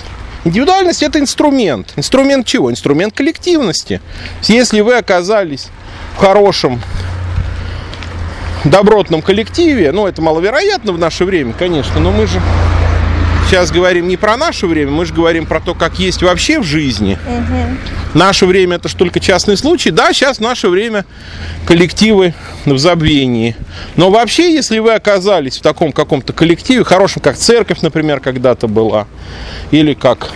Индивидуальность 0.46 1.04
это 1.04 1.20
инструмент. 1.20 1.94
Инструмент 1.96 2.48
чего? 2.48 2.72
Инструмент 2.72 3.14
коллективности. 3.14 4.02
Если 4.44 4.82
вы 4.82 4.96
оказались 4.96 5.68
в 6.16 6.20
хорошем 6.20 6.82
добротном 8.66 9.22
коллективе, 9.22 9.92
ну 9.92 10.08
это 10.08 10.22
маловероятно 10.22 10.92
в 10.92 11.00
наше 11.00 11.26
время, 11.26 11.54
конечно, 11.54 12.00
но 12.00 12.12
мы 12.12 12.28
же 12.28 12.42
сейчас 13.48 13.72
говорим 13.72 14.08
не 14.08 14.18
про 14.18 14.38
наше 14.38 14.68
время, 14.68 14.92
мы 14.92 15.06
же 15.06 15.14
говорим 15.14 15.46
про 15.46 15.60
то, 15.60 15.74
как 15.74 15.98
есть 15.98 16.22
вообще 16.22 16.60
в 16.60 16.64
жизни. 16.64 17.18
Наше 18.14 18.46
время 18.46 18.78
это 18.78 18.90
же 18.90 18.96
только 18.96 19.20
частный 19.20 19.58
случай. 19.58 19.92
Да, 19.92 20.14
сейчас 20.14 20.38
в 20.38 20.42
наше 20.42 20.68
время 20.68 21.06
коллективы 21.66 22.34
в 22.66 22.78
забвении. 22.78 23.56
Но 23.96 24.10
вообще, 24.10 24.54
если 24.54 24.80
вы 24.80 24.94
оказались 24.94 25.58
в 25.58 25.62
таком 25.62 25.92
каком-то 25.92 26.34
коллективе, 26.34 26.84
хорошем, 26.84 27.22
как 27.22 27.38
церковь, 27.38 27.82
например, 27.82 28.20
когда-то 28.20 28.68
была, 28.68 29.08
или 29.72 29.94
как 29.94 30.32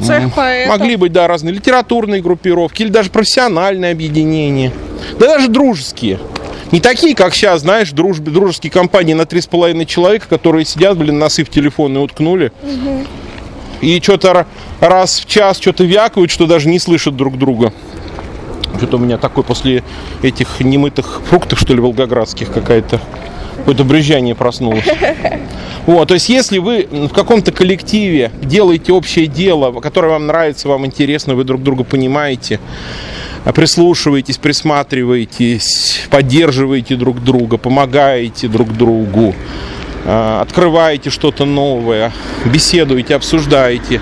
Цех 0.00 0.34
поэтов. 0.34 0.78
Могли 0.78 0.96
быть, 0.96 1.12
да, 1.12 1.28
разные 1.28 1.54
литературные 1.54 2.20
группировки 2.20 2.82
или 2.82 2.90
даже 2.90 3.10
профессиональные 3.10 3.92
объединения. 3.92 4.72
Да 5.18 5.26
даже 5.26 5.48
дружеские. 5.48 6.18
Не 6.72 6.80
такие, 6.80 7.14
как 7.14 7.34
сейчас, 7.34 7.60
знаешь, 7.60 7.90
дружбы, 7.90 8.30
дружеские 8.30 8.72
компании 8.72 9.12
на 9.12 9.22
3,5 9.22 9.84
человека, 9.84 10.26
которые 10.28 10.64
сидят, 10.64 10.96
блин, 10.96 11.18
носы 11.18 11.44
в 11.44 11.50
телефоны 11.50 12.00
уткнули. 12.00 12.50
И 13.82 14.00
что-то 14.00 14.46
раз 14.80 15.20
в 15.20 15.26
час 15.26 15.58
что-то 15.58 15.84
вякают, 15.84 16.30
что 16.30 16.46
даже 16.46 16.68
не 16.68 16.78
слышат 16.78 17.14
друг 17.14 17.36
друга. 17.36 17.72
Что-то 18.78 18.96
у 18.96 19.00
меня 19.00 19.18
такой 19.18 19.44
после 19.44 19.84
этих 20.22 20.60
немытых 20.60 21.20
фруктов, 21.28 21.60
что 21.60 21.74
ли, 21.74 21.80
волгоградских 21.80 22.50
какая-то 22.50 23.00
какое-то 23.58 23.84
брюзжание 23.84 24.34
проснулось. 24.34 24.84
Вот, 25.84 26.06
то 26.06 26.14
есть, 26.14 26.28
если 26.28 26.58
вы 26.58 26.86
в 26.88 27.08
каком-то 27.08 27.50
коллективе 27.50 28.30
делаете 28.40 28.92
общее 28.92 29.26
дело, 29.26 29.80
которое 29.80 30.12
вам 30.12 30.28
нравится, 30.28 30.68
вам 30.68 30.86
интересно, 30.86 31.34
вы 31.34 31.42
друг 31.42 31.60
друга 31.60 31.82
понимаете, 31.82 32.60
прислушиваетесь, 33.50 34.38
присматриваетесь, 34.38 36.02
поддерживаете 36.10 36.94
друг 36.96 37.22
друга, 37.22 37.56
помогаете 37.56 38.46
друг 38.46 38.72
другу, 38.72 39.34
э, 40.04 40.38
открываете 40.40 41.10
что-то 41.10 41.44
новое, 41.44 42.12
беседуете, 42.44 43.16
обсуждаете, 43.16 44.00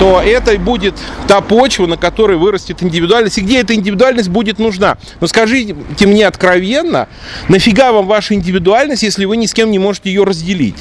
то 0.00 0.20
это 0.24 0.52
и 0.54 0.56
будет 0.56 0.94
та 1.28 1.42
почва, 1.42 1.86
на 1.86 1.98
которой 1.98 2.38
вырастет 2.38 2.82
индивидуальность. 2.82 3.36
И 3.36 3.42
где 3.42 3.60
эта 3.60 3.74
индивидуальность 3.74 4.30
будет 4.30 4.58
нужна? 4.58 4.96
Но 5.20 5.26
скажите 5.26 5.76
мне 6.00 6.26
откровенно, 6.26 7.06
нафига 7.48 7.92
вам 7.92 8.06
ваша 8.06 8.32
индивидуальность, 8.34 9.02
если 9.02 9.26
вы 9.26 9.36
ни 9.36 9.44
с 9.44 9.52
кем 9.52 9.70
не 9.70 9.78
можете 9.78 10.08
ее 10.08 10.24
разделить? 10.24 10.76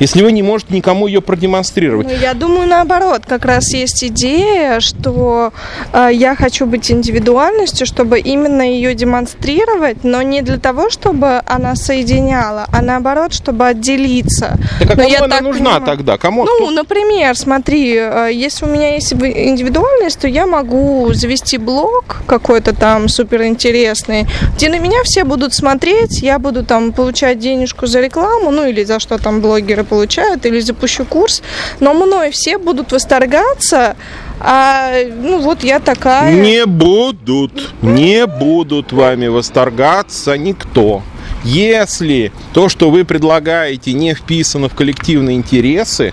Если 0.00 0.22
вы 0.22 0.32
не 0.32 0.42
можете 0.42 0.74
никому 0.74 1.06
ее 1.06 1.20
продемонстрировать? 1.20 2.06
Ну, 2.06 2.14
я 2.14 2.32
думаю, 2.32 2.66
наоборот, 2.66 3.22
как 3.28 3.44
раз 3.44 3.72
есть 3.74 4.02
идея, 4.04 4.80
что 4.80 5.52
э, 5.92 6.08
я 6.12 6.34
хочу 6.34 6.64
быть 6.64 6.90
индивидуальностью, 6.90 7.86
чтобы 7.86 8.20
именно 8.20 8.62
ее 8.62 8.94
демонстрировать, 8.94 10.02
но 10.02 10.22
не 10.22 10.40
для 10.40 10.56
того, 10.58 10.88
чтобы 10.88 11.42
она 11.44 11.76
соединяла, 11.76 12.66
а 12.72 12.80
наоборот, 12.80 13.34
чтобы 13.34 13.66
отделиться. 13.66 14.58
Так 14.78 14.92
а 14.92 14.94
Но 14.94 15.02
кому 15.02 15.08
я 15.10 15.18
она 15.18 15.28
так 15.28 15.42
нужна 15.42 15.70
понимаю. 15.72 15.82
тогда? 15.84 16.16
Кому? 16.16 16.44
Ну, 16.46 16.56
Кто- 16.56 16.70
например, 16.70 17.36
смотри, 17.36 17.96
э, 17.98 18.30
если 18.32 18.61
у 18.62 18.66
меня 18.66 18.94
есть 18.94 19.12
индивидуальность, 19.12 20.20
то 20.20 20.28
я 20.28 20.46
могу 20.46 21.12
завести 21.12 21.58
блог 21.58 22.22
какой-то 22.26 22.74
там 22.74 23.08
суперинтересный, 23.08 24.26
где 24.56 24.68
на 24.68 24.78
меня 24.78 25.02
все 25.04 25.24
будут 25.24 25.54
смотреть, 25.54 26.22
я 26.22 26.38
буду 26.38 26.64
там 26.64 26.92
получать 26.92 27.38
денежку 27.38 27.86
за 27.86 28.00
рекламу, 28.00 28.50
ну 28.50 28.66
или 28.66 28.84
за 28.84 29.00
что 29.00 29.18
там 29.18 29.40
блогеры 29.40 29.84
получают, 29.84 30.46
или 30.46 30.60
запущу 30.60 31.04
курс, 31.04 31.42
но 31.80 31.94
мной 31.94 32.30
все 32.30 32.58
будут 32.58 32.92
восторгаться, 32.92 33.96
а, 34.40 34.92
ну 35.20 35.40
вот 35.40 35.62
я 35.62 35.78
такая. 35.78 36.34
Не 36.34 36.66
будут, 36.66 37.72
не 37.82 38.26
будут 38.26 38.92
вами 38.92 39.28
восторгаться 39.28 40.36
никто. 40.36 41.02
Если 41.44 42.32
то, 42.52 42.68
что 42.68 42.90
вы 42.90 43.04
предлагаете, 43.04 43.92
не 43.92 44.14
вписано 44.14 44.68
в 44.68 44.74
коллективные 44.74 45.36
интересы, 45.36 46.12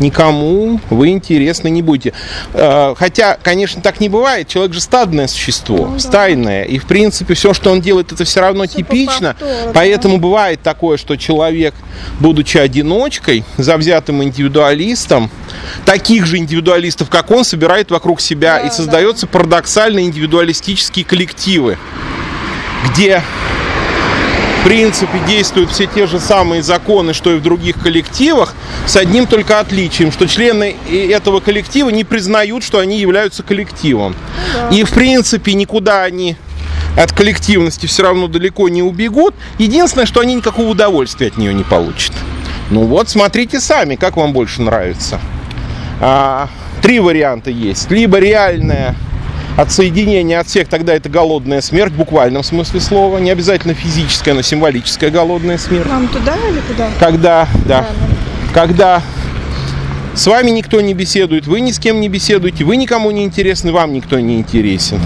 никому 0.00 0.80
вы 0.90 1.08
интересны 1.08 1.68
не 1.68 1.82
будете. 1.82 2.12
Э, 2.54 2.94
хотя, 2.96 3.38
конечно, 3.42 3.82
так 3.82 4.00
не 4.00 4.08
бывает. 4.08 4.48
Человек 4.48 4.74
же 4.74 4.80
стадное 4.80 5.28
существо, 5.28 5.88
ну, 5.92 5.98
стайное. 5.98 6.64
И, 6.64 6.78
в 6.78 6.86
принципе, 6.86 7.34
все, 7.34 7.54
что 7.54 7.70
он 7.70 7.80
делает, 7.80 8.12
это 8.12 8.24
все 8.24 8.40
равно 8.40 8.66
все 8.66 8.78
типично. 8.78 9.36
Повтору, 9.38 9.72
Поэтому 9.74 10.14
да. 10.16 10.20
бывает 10.20 10.62
такое, 10.62 10.96
что 10.96 11.16
человек, 11.16 11.74
будучи 12.18 12.58
одиночкой, 12.58 13.44
завзятым 13.56 14.22
индивидуалистом, 14.22 15.30
таких 15.84 16.26
же 16.26 16.38
индивидуалистов, 16.38 17.08
как 17.08 17.30
он, 17.30 17.44
собирает 17.44 17.90
вокруг 17.90 18.20
себя 18.20 18.58
да, 18.60 18.66
и 18.66 18.70
создается 18.70 19.26
да. 19.26 19.32
парадоксально 19.32 20.00
индивидуалистические 20.00 21.04
коллективы, 21.04 21.78
где 22.88 23.22
в 24.60 24.64
принципе 24.64 25.18
действуют 25.26 25.70
все 25.70 25.86
те 25.86 26.06
же 26.06 26.20
самые 26.20 26.62
законы, 26.62 27.14
что 27.14 27.32
и 27.32 27.36
в 27.36 27.42
других 27.42 27.80
коллективах, 27.80 28.54
с 28.86 28.96
одним 28.96 29.26
только 29.26 29.58
отличием, 29.58 30.12
что 30.12 30.28
члены 30.28 30.76
этого 30.90 31.40
коллектива 31.40 31.88
не 31.88 32.04
признают, 32.04 32.62
что 32.62 32.78
они 32.78 32.98
являются 32.98 33.42
коллективом. 33.42 34.14
Да. 34.54 34.68
И 34.76 34.84
в 34.84 34.90
принципе 34.90 35.54
никуда 35.54 36.04
они 36.04 36.36
от 36.96 37.12
коллективности 37.12 37.86
все 37.86 38.02
равно 38.02 38.26
далеко 38.28 38.68
не 38.68 38.82
убегут. 38.82 39.34
Единственное, 39.58 40.06
что 40.06 40.20
они 40.20 40.34
никакого 40.34 40.68
удовольствия 40.68 41.28
от 41.28 41.38
нее 41.38 41.54
не 41.54 41.64
получат. 41.64 42.12
Ну 42.70 42.84
вот, 42.84 43.08
смотрите 43.08 43.60
сами, 43.60 43.96
как 43.96 44.16
вам 44.16 44.32
больше 44.32 44.60
нравится. 44.60 45.20
А, 46.00 46.48
три 46.82 47.00
варианта 47.00 47.50
есть. 47.50 47.90
Либо 47.90 48.18
реальная 48.18 48.94
отсоединение 49.56 50.38
от 50.38 50.46
всех, 50.46 50.68
тогда 50.68 50.94
это 50.94 51.08
голодная 51.08 51.60
смерть 51.60 51.92
в 51.92 51.96
буквальном 51.96 52.42
смысле 52.42 52.80
слова. 52.80 53.18
Не 53.18 53.30
обязательно 53.30 53.74
физическая, 53.74 54.34
но 54.34 54.42
символическая 54.42 55.10
голодная 55.10 55.58
смерть. 55.58 55.88
Нам 55.88 56.08
туда 56.08 56.36
или 56.48 56.60
куда? 56.60 56.90
Когда, 56.98 57.48
да. 57.66 57.86
Когда 58.52 59.02
с 60.14 60.26
вами 60.26 60.50
никто 60.50 60.80
не 60.80 60.94
беседует, 60.94 61.46
вы 61.46 61.60
ни 61.60 61.70
с 61.70 61.78
кем 61.78 62.00
не 62.00 62.08
беседуете, 62.08 62.64
вы 62.64 62.76
никому 62.76 63.10
не 63.10 63.24
интересны, 63.24 63.72
вам 63.72 63.92
никто 63.92 64.18
не 64.18 64.38
интересен. 64.38 65.00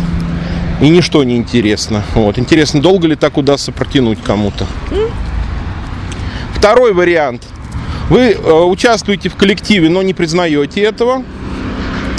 И 0.81 0.89
ничто 0.89 1.23
не 1.25 1.37
интересно. 1.37 2.03
Вот. 2.15 2.39
Интересно, 2.39 2.81
долго 2.81 3.07
ли 3.07 3.17
так 3.17 3.37
удастся 3.37 3.71
протянуть 3.71 4.23
кому-то. 4.23 4.67
Второй 6.55 6.93
вариант. 6.93 7.43
Вы 8.09 8.33
э, 8.33 8.53
участвуете 8.53 9.29
в 9.29 9.37
коллективе, 9.37 9.89
но 9.89 10.03
не 10.03 10.15
признаете 10.15 10.83
этого. 10.83 11.23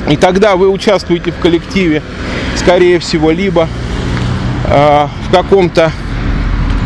И 0.09 0.17
тогда 0.17 0.55
вы 0.55 0.69
участвуете 0.69 1.31
в 1.31 1.39
коллективе, 1.39 2.03
скорее 2.55 2.99
всего, 2.99 3.31
либо 3.31 3.67
э, 4.67 5.07
в 5.27 5.31
каком-то 5.31 5.91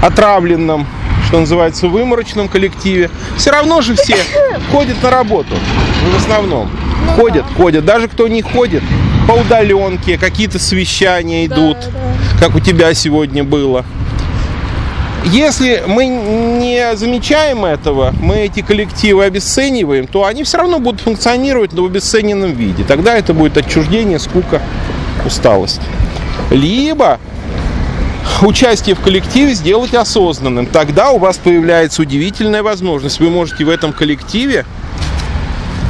отравленном, 0.02 0.88
что 1.28 1.40
называется, 1.40 1.88
выморочном 1.88 2.48
коллективе. 2.48 3.10
Все 3.38 3.52
равно 3.52 3.82
же 3.82 3.96
все 3.96 4.16
ходят 4.72 5.02
на 5.04 5.10
работу, 5.10 5.56
в 6.14 6.18
основном. 6.18 6.72
Ну, 7.06 7.12
ходят, 7.14 7.46
ходят. 7.58 7.86
Даже 7.86 8.08
кто 8.08 8.28
не 8.28 8.42
ходит, 8.42 8.84
по 9.28 9.34
удаленке, 9.34 10.18
какие-то 10.18 10.58
совещания 10.58 11.46
идут, 11.46 11.78
да, 11.78 11.92
да. 12.40 12.46
как 12.46 12.56
у 12.56 12.60
тебя 12.60 12.94
сегодня 12.94 13.44
было. 13.44 13.86
Если 15.26 15.84
мы 15.86 16.08
не 16.08 16.96
замечаем 16.96 17.66
этого, 17.66 18.14
мы 18.22 18.38
эти 18.38 18.62
коллективы 18.62 19.26
обесцениваем, 19.26 20.08
то 20.08 20.26
они 20.26 20.44
все 20.44 20.58
равно 20.58 20.80
будут 20.80 21.02
функционировать, 21.02 21.74
но 21.74 21.84
в 21.84 21.86
обесцененном 21.86 22.54
виде. 22.54 22.84
Тогда 22.84 23.16
это 23.16 23.34
будет 23.34 23.58
отчуждение, 23.58 24.18
скука, 24.18 24.62
усталость. 25.26 25.82
Либо 26.52 27.20
участие 28.42 28.96
в 28.96 29.02
коллективе 29.02 29.54
сделать 29.54 29.94
осознанным. 29.94 30.66
Тогда 30.66 31.12
у 31.12 31.20
вас 31.20 31.38
появляется 31.38 32.02
удивительная 32.02 32.64
возможность. 32.64 33.20
Вы 33.20 33.30
можете 33.30 33.66
в 33.66 33.70
этом 33.70 33.92
коллективе 33.92 34.66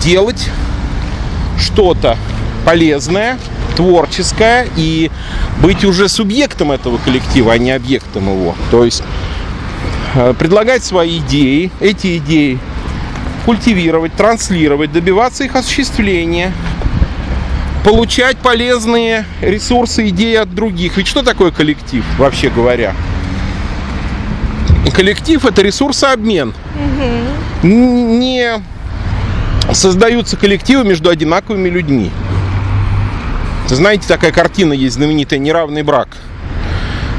делать 0.02 0.50
что-то 1.58 2.18
полезное, 2.66 3.38
творческое 3.76 4.68
и 4.76 5.12
быть 5.62 5.86
уже 5.86 6.10
субъектом 6.10 6.72
этого 6.72 6.98
коллектива, 6.98 7.54
а 7.54 7.58
не 7.58 7.72
объектом 7.72 8.30
его. 8.30 8.56
То 8.72 8.84
есть 8.84 9.04
предлагать 10.38 10.84
свои 10.84 11.20
идеи, 11.20 11.72
эти 11.80 12.18
идеи 12.18 12.60
культивировать, 13.46 14.14
транслировать, 14.14 14.92
добиваться 14.92 15.44
их 15.44 15.56
осуществления, 15.56 16.54
получать 17.84 18.38
полезные 18.38 19.26
ресурсы, 19.42 20.10
идеи 20.10 20.36
от 20.36 20.54
других. 20.54 20.98
Ведь 20.98 21.08
что 21.08 21.24
такое 21.24 21.52
коллектив, 21.52 22.04
вообще 22.18 22.50
говоря? 22.50 22.94
Коллектив 24.94 25.46
это 25.46 25.62
ресурсообмен. 25.62 26.54
Не 27.64 28.62
создаются 29.72 30.36
коллективы 30.36 30.84
между 30.84 31.10
одинаковыми 31.10 31.70
людьми. 31.70 32.12
Знаете, 33.68 34.08
такая 34.08 34.32
картина 34.32 34.74
есть 34.74 34.96
знаменитая 34.96 35.40
«Неравный 35.40 35.84
брак». 35.84 36.10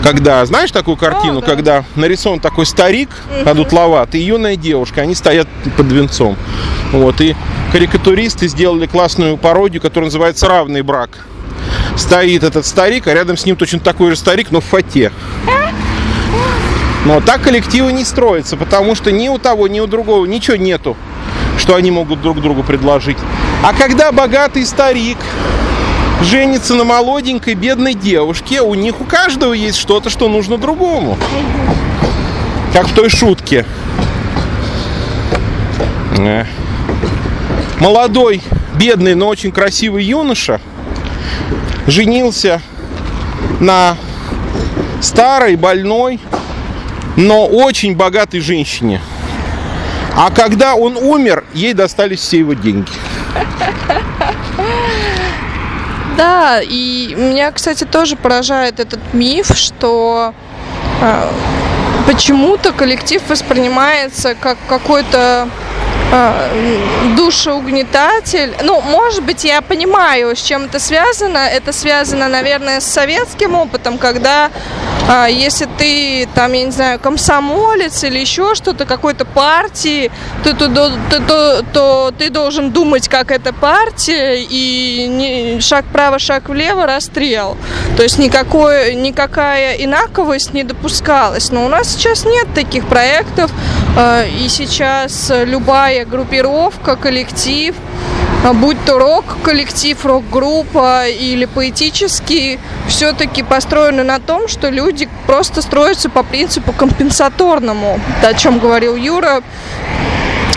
Когда, 0.02 0.44
знаешь 0.46 0.70
такую 0.70 0.96
картину, 0.96 1.38
О, 1.38 1.40
да. 1.40 1.46
когда 1.46 1.84
нарисован 1.94 2.40
такой 2.40 2.66
старик, 2.66 3.10
угу. 3.28 3.50
одутловат, 3.50 4.14
и 4.14 4.18
юная 4.18 4.56
девушка, 4.56 5.02
они 5.02 5.14
стоят 5.14 5.46
под 5.76 5.92
венцом. 5.92 6.36
Вот, 6.92 7.20
и 7.20 7.36
карикатуристы 7.72 8.48
сделали 8.48 8.86
классную 8.86 9.36
пародию, 9.36 9.82
которая 9.82 10.06
называется 10.06 10.48
«Равный 10.48 10.82
брак». 10.82 11.10
Стоит 11.96 12.42
этот 12.42 12.64
старик, 12.64 13.06
а 13.06 13.14
рядом 13.14 13.36
с 13.36 13.44
ним 13.44 13.56
точно 13.56 13.80
такой 13.80 14.10
же 14.10 14.16
старик, 14.16 14.48
но 14.50 14.60
в 14.60 14.64
фате. 14.64 15.12
Но 17.04 17.20
так 17.20 17.42
коллективы 17.42 17.92
не 17.92 18.04
строятся, 18.04 18.56
потому 18.56 18.94
что 18.94 19.10
ни 19.10 19.28
у 19.28 19.38
того, 19.38 19.68
ни 19.68 19.80
у 19.80 19.86
другого 19.86 20.26
ничего 20.26 20.56
нету, 20.56 20.96
что 21.58 21.74
они 21.74 21.90
могут 21.90 22.20
друг 22.20 22.40
другу 22.40 22.62
предложить. 22.62 23.16
А 23.62 23.72
когда 23.72 24.12
богатый 24.12 24.64
старик 24.66 25.18
женится 26.22 26.74
на 26.74 26.85
молоденькой 26.85 27.54
бедной 27.54 27.94
девушке, 27.94 28.61
у 28.61 28.74
них 28.74 29.00
у 29.00 29.04
каждого 29.04 29.52
есть 29.52 29.78
что-то, 29.78 30.11
что 30.11 30.28
нужно 30.28 30.59
другому. 30.59 31.18
Как 32.72 32.88
в 32.88 32.94
той 32.94 33.09
шутке. 33.09 33.64
Э. 36.18 36.44
Молодой, 37.80 38.42
бедный, 38.74 39.14
но 39.14 39.28
очень 39.28 39.52
красивый 39.52 40.04
юноша 40.04 40.61
женился 41.87 42.61
на 43.59 43.96
старой, 45.00 45.56
больной, 45.56 46.20
но 47.16 47.46
очень 47.46 47.96
богатой 47.96 48.40
женщине. 48.40 49.00
А 50.16 50.30
когда 50.30 50.74
он 50.74 50.96
умер, 50.96 51.44
ей 51.54 51.72
достались 51.72 52.20
все 52.20 52.38
его 52.40 52.52
деньги. 52.54 52.90
Да, 56.16 56.60
и 56.62 57.14
меня, 57.16 57.50
кстати, 57.52 57.84
тоже 57.84 58.16
поражает 58.16 58.80
этот 58.80 59.00
миф, 59.12 59.56
что 59.56 60.34
э, 61.00 61.28
почему-то 62.06 62.72
коллектив 62.72 63.22
воспринимается 63.28 64.34
как 64.34 64.58
какой-то 64.68 65.48
э, 66.12 67.14
душеугнетатель. 67.16 68.54
Ну, 68.62 68.80
может 68.80 69.22
быть, 69.22 69.44
я 69.44 69.62
понимаю, 69.62 70.34
с 70.34 70.42
чем 70.42 70.64
это 70.64 70.78
связано. 70.78 71.38
Это 71.38 71.72
связано, 71.72 72.28
наверное, 72.28 72.80
с 72.80 72.86
советским 72.86 73.54
опытом, 73.54 73.98
когда 73.98 74.50
а, 75.12 75.26
если 75.26 75.66
ты 75.76 76.28
там, 76.36 76.52
я 76.52 76.64
не 76.66 76.70
знаю, 76.70 77.00
комсомолец 77.00 78.04
или 78.04 78.20
еще 78.20 78.54
что-то, 78.54 78.86
какой-то 78.86 79.24
партии, 79.24 80.08
то, 80.44 80.54
то, 80.54 80.68
то, 80.68 80.92
то, 81.26 81.64
то 81.72 82.14
ты 82.16 82.30
должен 82.30 82.70
думать, 82.70 83.08
как 83.08 83.32
эта 83.32 83.52
партия, 83.52 84.36
и 84.40 85.08
не, 85.08 85.60
шаг 85.60 85.84
вправо, 85.86 86.20
шаг 86.20 86.48
влево, 86.48 86.86
расстрел. 86.86 87.56
То 87.96 88.04
есть 88.04 88.18
никакой, 88.18 88.94
никакая 88.94 89.74
инаковость 89.74 90.54
не 90.54 90.62
допускалась. 90.62 91.50
Но 91.50 91.64
у 91.64 91.68
нас 91.68 91.88
сейчас 91.88 92.24
нет 92.24 92.46
таких 92.54 92.86
проектов, 92.86 93.50
а, 93.96 94.22
и 94.22 94.48
сейчас 94.48 95.32
любая 95.44 96.04
группировка, 96.04 96.94
коллектив, 96.94 97.74
будь 98.55 98.83
то 98.85 98.98
рок-коллектив, 98.98 100.05
рок-группа 100.07 101.09
или 101.09 101.44
поэтический, 101.44 102.59
все-таки 102.88 103.42
построены 103.42 104.03
на 104.03 104.18
том, 104.18 104.48
что 104.48 104.70
люди 104.70 105.09
просто 105.26 105.62
строятся 105.62 106.09
по 106.09 106.22
принципу 106.22 106.72
компенсаторному, 106.72 108.00
о 108.22 108.35
чем 108.35 108.59
говорил 108.59 108.96
Юра. 108.96 109.42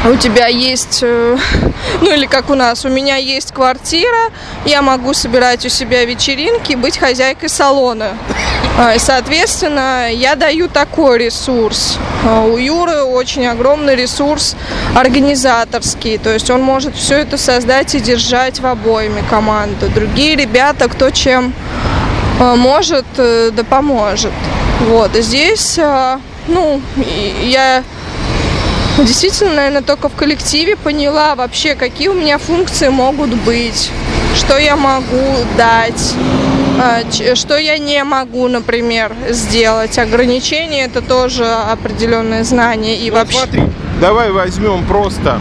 У 0.06 0.16
тебя 0.18 0.48
есть, 0.48 1.00
э, 1.02 1.38
ну 2.02 2.12
или 2.12 2.26
как 2.26 2.50
у 2.50 2.56
нас, 2.56 2.86
у 2.86 2.90
меня 2.90 3.16
есть 3.16 3.54
квартира, 3.54 4.32
я 4.66 4.82
могу 4.82 5.14
собирать 5.14 5.66
у 5.66 5.70
себя 5.70 6.04
вечеринки, 6.06 6.74
быть 6.74 6.98
хозяйкой 6.98 7.50
салона. 7.50 8.18
А, 8.78 8.98
соответственно, 8.98 10.12
я 10.12 10.36
даю 10.36 10.68
такой 10.68 11.20
ресурс. 11.20 11.98
А, 12.26 12.44
у 12.44 12.58
Юры 12.58 13.04
очень 13.04 13.46
огромный 13.46 13.96
ресурс 13.96 14.56
организаторский, 14.96 16.18
то 16.18 16.34
есть 16.34 16.50
он 16.50 16.62
может 16.62 16.96
все 16.96 17.20
это 17.20 17.38
создать 17.38 17.96
и 17.96 18.00
держать 18.00 18.60
в 18.60 18.66
обоими 18.66 19.24
команды. 19.30 19.88
Другие 19.90 20.36
ребята, 20.36 20.90
кто 20.90 21.12
чем 21.12 21.54
а, 22.40 22.56
может, 22.56 23.06
э, 23.18 23.52
да 23.54 23.64
поможет. 23.64 24.34
Вот, 24.90 25.16
и 25.16 25.22
здесь, 25.22 25.80
ну, 26.48 26.82
я 27.44 27.84
Действительно, 28.98 29.56
наверное, 29.56 29.82
только 29.82 30.10
в 30.10 30.16
коллективе 30.16 30.76
поняла 30.76 31.36
вообще, 31.36 31.76
какие 31.76 32.10
у 32.10 32.14
меня 32.14 32.38
функции 32.38 32.90
могут 32.90 33.34
быть, 33.34 33.90
что 34.36 34.58
я 34.58 34.76
могу 34.76 35.38
дать, 35.58 36.14
а, 36.80 37.02
что 37.36 37.58
я 37.58 37.80
не 37.80 38.04
могу, 38.04 38.48
например, 38.48 39.12
сделать. 39.30 39.98
Ограничения 39.98 40.84
это 40.84 41.02
тоже 41.02 41.46
определенное 41.46 42.44
знание 42.44 42.98
и 42.98 43.10
ну, 43.10 43.18
вообще. 43.18 43.38
Смотри, 43.40 43.64
давай 44.00 44.32
возьмем 44.32 44.86
просто 44.86 45.40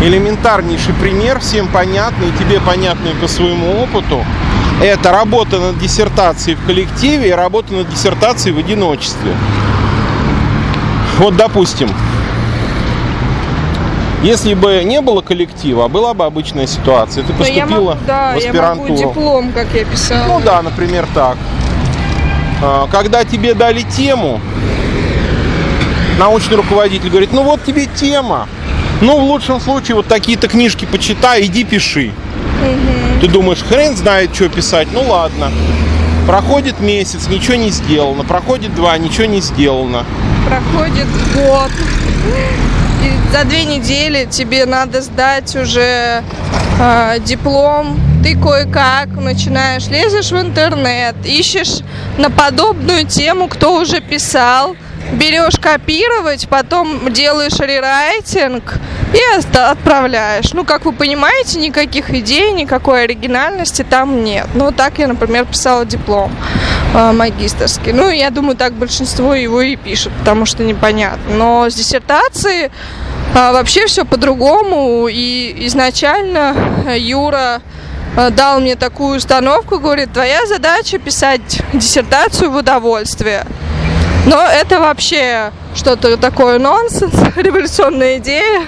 элементарнейший 0.00 0.94
пример, 0.94 1.40
всем 1.40 1.68
понятный, 1.68 2.32
тебе 2.38 2.60
понятный 2.60 3.12
по 3.20 3.28
своему 3.28 3.82
опыту. 3.82 4.24
Это 4.82 5.12
работа 5.12 5.58
над 5.58 5.78
диссертацией 5.78 6.56
в 6.56 6.66
коллективе 6.66 7.28
и 7.28 7.32
работа 7.32 7.74
над 7.74 7.88
диссертацией 7.90 8.54
в 8.54 8.58
одиночестве. 8.58 9.32
Вот, 11.18 11.36
допустим, 11.36 11.88
если 14.24 14.54
бы 14.54 14.82
не 14.84 15.00
было 15.02 15.20
коллектива, 15.20 15.86
была 15.88 16.14
бы 16.14 16.24
обычная 16.24 16.66
ситуация. 16.66 17.22
Ты 17.24 17.32
поступила 17.34 17.56
я 17.56 17.66
могу, 17.66 17.94
да, 18.06 18.32
в 18.32 18.38
аспирантуру. 18.38 18.94
Я 18.94 19.06
могу 19.06 19.14
диплом, 19.14 19.52
как 19.52 19.66
я 19.74 19.84
писала. 19.84 20.26
Ну 20.26 20.40
да, 20.40 20.62
например, 20.62 21.06
так. 21.14 21.36
А, 22.62 22.88
когда 22.90 23.24
тебе 23.24 23.52
дали 23.52 23.82
тему, 23.82 24.40
научный 26.18 26.56
руководитель 26.56 27.10
говорит, 27.10 27.32
ну 27.32 27.42
вот 27.42 27.62
тебе 27.64 27.86
тема. 27.86 28.48
Ну, 29.02 29.20
в 29.20 29.24
лучшем 29.24 29.60
случае, 29.60 29.96
вот 29.96 30.06
такие-то 30.06 30.48
книжки 30.48 30.86
почитай, 30.86 31.44
иди 31.44 31.64
пиши. 31.64 32.12
Угу. 32.62 33.20
Ты 33.20 33.28
думаешь, 33.28 33.62
хрен 33.62 33.94
знает, 33.94 34.34
что 34.34 34.48
писать. 34.48 34.88
Ну 34.92 35.02
ладно. 35.02 35.50
Проходит 36.26 36.80
месяц, 36.80 37.28
ничего 37.28 37.56
не 37.56 37.68
сделано. 37.68 38.24
Проходит 38.24 38.74
два, 38.74 38.96
ничего 38.96 39.26
не 39.26 39.40
сделано. 39.40 40.04
Проходит 40.48 41.06
год 41.34 41.70
за 43.34 43.42
две 43.42 43.64
недели 43.64 44.28
тебе 44.30 44.64
надо 44.64 45.02
сдать 45.02 45.56
уже 45.56 46.22
э, 46.78 47.16
диплом, 47.18 47.98
ты 48.22 48.38
кое-как 48.38 49.08
начинаешь, 49.08 49.88
лезешь 49.88 50.30
в 50.30 50.40
интернет, 50.40 51.16
ищешь 51.24 51.80
на 52.16 52.30
подобную 52.30 53.08
тему, 53.08 53.48
кто 53.48 53.80
уже 53.80 54.00
писал, 54.00 54.76
берешь 55.14 55.56
копировать, 55.60 56.48
потом 56.48 57.12
делаешь 57.12 57.58
рерайтинг 57.58 58.74
и 59.12 59.58
отправляешь. 59.58 60.52
Ну, 60.52 60.64
как 60.64 60.84
вы 60.84 60.92
понимаете, 60.92 61.58
никаких 61.58 62.10
идей, 62.10 62.52
никакой 62.52 63.02
оригинальности 63.02 63.84
там 63.88 64.22
нет. 64.22 64.46
Ну, 64.54 64.70
так 64.70 65.00
я, 65.00 65.08
например, 65.08 65.44
писала 65.44 65.84
диплом 65.84 66.30
э, 66.94 67.10
магистрский. 67.10 67.92
Ну, 67.92 68.10
я 68.10 68.30
думаю, 68.30 68.56
так 68.56 68.74
большинство 68.74 69.34
его 69.34 69.60
и 69.60 69.74
пишет, 69.74 70.12
потому 70.20 70.46
что 70.46 70.62
непонятно. 70.62 71.34
Но 71.34 71.68
с 71.68 71.74
диссертацией 71.74 72.70
э, 73.34 73.52
вообще 73.52 73.86
все 73.86 74.04
по-другому. 74.04 75.08
И 75.08 75.66
изначально 75.66 76.54
Юра 76.96 77.60
э, 78.16 78.30
дал 78.30 78.60
мне 78.60 78.76
такую 78.76 79.16
установку, 79.16 79.78
говорит, 79.78 80.12
твоя 80.12 80.46
задача 80.46 80.98
писать 80.98 81.60
диссертацию 81.72 82.50
в 82.50 82.56
удовольствие. 82.56 83.46
Но 84.26 84.40
это 84.40 84.80
вообще 84.80 85.52
что-то 85.74 86.16
такое 86.16 86.58
нонсенс, 86.58 87.14
революционная 87.36 88.18
идея 88.18 88.62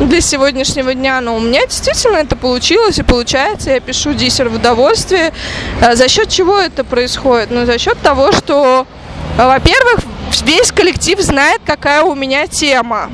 для 0.00 0.20
сегодняшнего 0.20 0.94
дня. 0.94 1.20
Но 1.20 1.36
у 1.36 1.40
меня 1.40 1.66
действительно 1.66 2.16
это 2.16 2.36
получилось 2.36 2.98
и 2.98 3.02
получается. 3.02 3.70
Я 3.70 3.80
пишу 3.80 4.12
диссер 4.12 4.48
в 4.48 4.56
удовольствие. 4.56 5.32
А 5.80 5.94
за 5.94 6.08
счет 6.08 6.28
чего 6.28 6.58
это 6.58 6.84
происходит? 6.84 7.50
Ну, 7.50 7.64
за 7.66 7.78
счет 7.78 7.98
того, 8.00 8.32
что, 8.32 8.86
во-первых, 9.36 10.00
весь 10.42 10.72
коллектив 10.72 11.20
знает, 11.20 11.60
какая 11.64 12.02
у 12.02 12.14
меня 12.14 12.46
тема. 12.46 13.10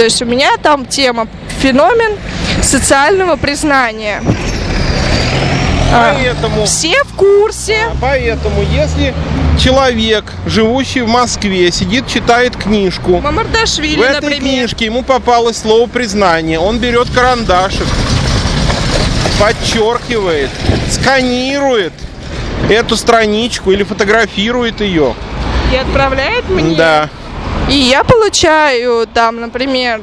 То 0.00 0.04
есть 0.04 0.22
у 0.22 0.24
меня 0.24 0.56
там 0.62 0.86
тема 0.86 1.28
феномен 1.60 2.16
социального 2.62 3.36
признания. 3.36 4.22
Поэтому, 5.92 6.64
Все 6.64 7.04
в 7.04 7.12
курсе. 7.16 7.76
Поэтому, 8.00 8.62
если 8.62 9.12
человек, 9.62 10.24
живущий 10.46 11.02
в 11.02 11.08
Москве, 11.08 11.70
сидит, 11.70 12.06
читает 12.08 12.56
книжку. 12.56 13.20
Мамардашвили, 13.20 14.00
В 14.00 14.02
этой 14.02 14.22
например. 14.22 14.40
книжке 14.40 14.86
ему 14.86 15.02
попалось 15.02 15.58
слово 15.58 15.86
признание. 15.86 16.58
Он 16.58 16.78
берет 16.78 17.10
карандашик, 17.10 17.86
подчеркивает, 19.38 20.48
сканирует 20.90 21.92
эту 22.70 22.96
страничку 22.96 23.70
или 23.70 23.82
фотографирует 23.82 24.80
ее. 24.80 25.14
И 25.70 25.76
отправляет 25.76 26.48
мне. 26.48 26.74
Да. 26.74 27.10
И 27.70 27.74
я 27.74 28.02
получаю 28.02 29.06
там, 29.06 29.40
например, 29.40 30.02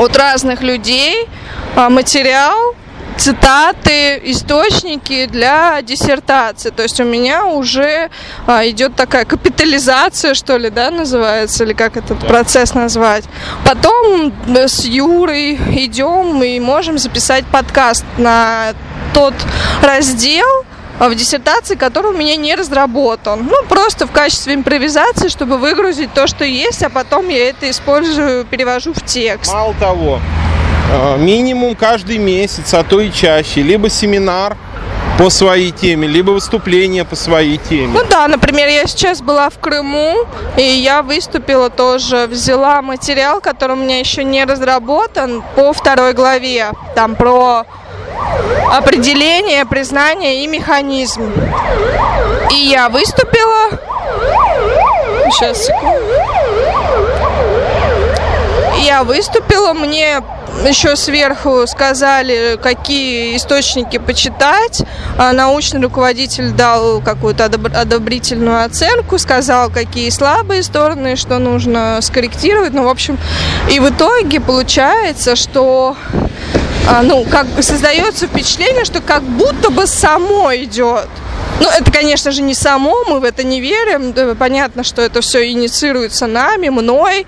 от 0.00 0.16
разных 0.16 0.62
людей 0.62 1.28
а, 1.76 1.90
материал, 1.90 2.74
цитаты, 3.18 4.18
источники 4.24 5.26
для 5.26 5.82
диссертации. 5.82 6.70
То 6.70 6.82
есть 6.82 6.98
у 6.98 7.04
меня 7.04 7.44
уже 7.44 8.08
а, 8.46 8.66
идет 8.66 8.96
такая 8.96 9.26
капитализация, 9.26 10.32
что 10.32 10.56
ли, 10.56 10.70
да, 10.70 10.90
называется, 10.90 11.64
или 11.64 11.74
как 11.74 11.98
этот 11.98 12.26
процесс 12.26 12.72
назвать. 12.72 13.24
Потом 13.66 14.32
с 14.48 14.84
Юрой 14.86 15.56
идем 15.84 16.42
и 16.42 16.58
можем 16.58 16.96
записать 16.96 17.44
подкаст 17.46 18.06
на 18.16 18.72
тот 19.12 19.34
раздел, 19.82 20.64
в 20.98 21.14
диссертации, 21.14 21.74
который 21.74 22.12
у 22.12 22.16
меня 22.16 22.36
не 22.36 22.54
разработан. 22.54 23.46
Ну, 23.46 23.64
просто 23.68 24.06
в 24.06 24.12
качестве 24.12 24.54
импровизации, 24.54 25.28
чтобы 25.28 25.58
выгрузить 25.58 26.12
то, 26.14 26.26
что 26.26 26.44
есть, 26.44 26.82
а 26.82 26.90
потом 26.90 27.28
я 27.28 27.50
это 27.50 27.70
использую, 27.70 28.44
перевожу 28.44 28.92
в 28.92 29.02
текст. 29.04 29.52
Мало 29.52 29.74
того, 29.74 30.20
э, 30.90 31.18
минимум 31.18 31.76
каждый 31.76 32.18
месяц, 32.18 32.72
а 32.74 32.82
то 32.82 33.00
и 33.00 33.12
чаще, 33.12 33.62
либо 33.62 33.90
семинар 33.90 34.56
по 35.18 35.30
своей 35.30 35.70
теме, 35.70 36.06
либо 36.06 36.32
выступление 36.32 37.04
по 37.04 37.16
своей 37.16 37.56
теме. 37.56 37.88
Ну 37.88 38.04
да, 38.08 38.28
например, 38.28 38.68
я 38.68 38.86
сейчас 38.86 39.22
была 39.22 39.48
в 39.48 39.58
Крыму, 39.58 40.26
и 40.58 40.62
я 40.62 41.02
выступила 41.02 41.70
тоже, 41.70 42.26
взяла 42.26 42.82
материал, 42.82 43.40
который 43.40 43.72
у 43.72 43.80
меня 43.80 43.98
еще 43.98 44.24
не 44.24 44.44
разработан, 44.44 45.42
по 45.54 45.72
второй 45.72 46.12
главе, 46.12 46.72
там 46.94 47.14
про 47.14 47.64
определение, 48.72 49.64
признание 49.64 50.44
и 50.44 50.46
механизм. 50.46 51.32
И 52.52 52.56
я 52.56 52.88
выступила. 52.88 53.78
Сейчас, 55.30 55.64
секунду. 55.66 56.04
Я 58.84 59.02
выступила, 59.02 59.72
мне 59.72 60.22
еще 60.64 60.96
сверху 60.96 61.66
сказали, 61.66 62.58
какие 62.62 63.36
источники 63.36 63.98
почитать. 63.98 64.82
А 65.18 65.32
научный 65.32 65.80
руководитель 65.80 66.50
дал 66.50 67.00
какую-то 67.00 67.46
одобрительную 67.46 68.64
оценку, 68.64 69.18
сказал, 69.18 69.70
какие 69.70 70.10
слабые 70.10 70.62
стороны, 70.62 71.16
что 71.16 71.38
нужно 71.38 71.98
скорректировать. 72.00 72.72
Ну, 72.72 72.84
в 72.84 72.88
общем, 72.88 73.18
и 73.70 73.80
в 73.80 73.88
итоге 73.90 74.40
получается, 74.40 75.36
что 75.36 75.96
ну, 77.02 77.24
как 77.30 77.46
создается 77.60 78.26
впечатление, 78.26 78.84
что 78.84 79.00
как 79.00 79.22
будто 79.22 79.70
бы 79.70 79.86
само 79.86 80.54
идет. 80.54 81.08
Ну, 81.60 81.68
это, 81.68 81.90
конечно 81.90 82.30
же, 82.32 82.42
не 82.42 82.54
само, 82.54 83.04
мы 83.08 83.20
в 83.20 83.24
это 83.24 83.42
не 83.42 83.60
верим. 83.60 84.36
Понятно, 84.36 84.84
что 84.84 85.02
это 85.02 85.20
все 85.20 85.50
инициируется 85.50 86.26
нами, 86.26 86.68
мной, 86.68 87.26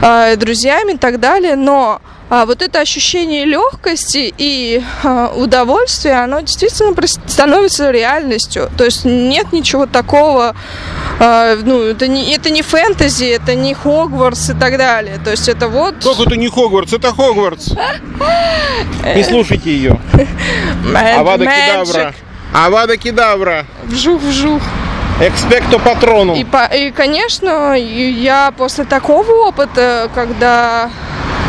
э, 0.00 0.36
друзьями 0.36 0.92
и 0.92 0.96
так 0.96 1.20
далее, 1.20 1.56
но 1.56 2.00
а 2.28 2.44
вот 2.44 2.60
это 2.60 2.80
ощущение 2.80 3.44
легкости 3.44 4.34
и 4.36 4.82
а, 5.04 5.32
удовольствия, 5.36 6.24
оно 6.24 6.40
действительно 6.40 6.92
становится 7.28 7.90
реальностью. 7.92 8.68
То 8.76 8.84
есть 8.84 9.04
нет 9.04 9.52
ничего 9.52 9.86
такого, 9.86 10.56
а, 11.18 11.56
ну, 11.62 11.82
это 11.82 12.08
не, 12.08 12.34
это 12.34 12.50
не 12.50 12.62
фэнтези, 12.62 13.24
это 13.24 13.54
не 13.54 13.74
Хогвартс 13.74 14.50
и 14.50 14.54
так 14.54 14.76
далее. 14.76 15.18
То 15.22 15.30
есть 15.30 15.48
это 15.48 15.68
вот... 15.68 15.94
Как 16.04 16.26
это 16.26 16.36
не 16.36 16.48
Хогвартс? 16.48 16.92
Это 16.92 17.12
Хогвартс. 17.12 17.72
Не 19.14 19.24
слушайте 19.24 19.70
ее. 19.70 19.98
Авада 20.94 21.46
Кедавра. 21.46 22.14
Авада 22.52 22.96
Кедавра. 22.96 23.66
Вжух-вжух. 23.84 24.62
Экспекто 25.20 25.78
патрону. 25.78 26.34
И, 26.34 26.44
и, 26.74 26.90
конечно, 26.90 27.74
я 27.74 28.52
после 28.56 28.84
такого 28.84 29.48
опыта, 29.48 30.10
когда 30.14 30.90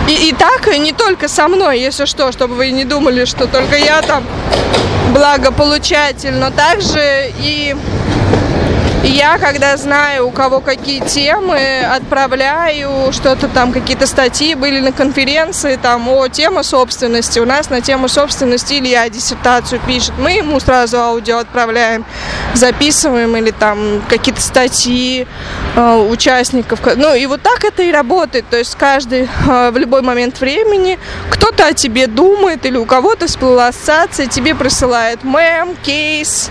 И, 0.07 0.29
и 0.29 0.33
так, 0.33 0.73
и 0.73 0.79
не 0.79 0.93
только 0.93 1.27
со 1.27 1.49
мной, 1.49 1.79
если 1.81 2.05
что, 2.05 2.31
чтобы 2.31 2.55
вы 2.55 2.71
не 2.71 2.85
думали, 2.85 3.25
что 3.25 3.47
только 3.47 3.75
я 3.75 4.01
там 4.01 4.23
благополучатель, 5.13 6.33
но 6.33 6.49
также 6.51 7.33
и 7.39 7.75
и 8.16 8.16
я, 9.03 9.37
когда 9.37 9.77
знаю, 9.77 10.27
у 10.27 10.31
кого 10.31 10.59
какие 10.59 10.99
темы, 10.99 11.81
отправляю 11.81 13.11
что-то 13.11 13.47
там, 13.47 13.71
какие-то 13.71 14.07
статьи 14.07 14.55
были 14.55 14.79
на 14.79 14.91
конференции, 14.91 15.77
там, 15.81 16.07
о, 16.09 16.27
тема 16.27 16.63
собственности. 16.63 17.39
У 17.39 17.45
нас 17.45 17.69
на 17.69 17.81
тему 17.81 18.07
собственности 18.07 18.73
Илья 18.75 19.07
диссертацию 19.09 19.79
пишет. 19.85 20.13
Мы 20.17 20.33
ему 20.33 20.59
сразу 20.59 20.97
аудио 20.97 21.37
отправляем, 21.39 22.05
записываем 22.53 23.35
или 23.37 23.51
там 23.51 24.01
какие-то 24.09 24.41
статьи 24.41 25.27
э, 25.75 25.95
участников. 26.09 26.79
Ну, 26.95 27.13
и 27.13 27.25
вот 27.25 27.41
так 27.41 27.63
это 27.63 27.83
и 27.83 27.91
работает. 27.91 28.45
То 28.49 28.57
есть 28.57 28.75
каждый 28.75 29.29
э, 29.47 29.71
в 29.71 29.77
любой 29.77 30.01
момент 30.01 30.39
времени 30.39 30.99
кто-то 31.29 31.67
о 31.67 31.73
тебе 31.73 32.07
думает 32.07 32.65
или 32.65 32.77
у 32.77 32.85
кого-то 32.85 33.27
всплыла 33.27 33.67
ассоциация, 33.67 34.27
тебе 34.27 34.55
присылает 34.55 35.23
мем, 35.23 35.75
кейс 35.83 36.49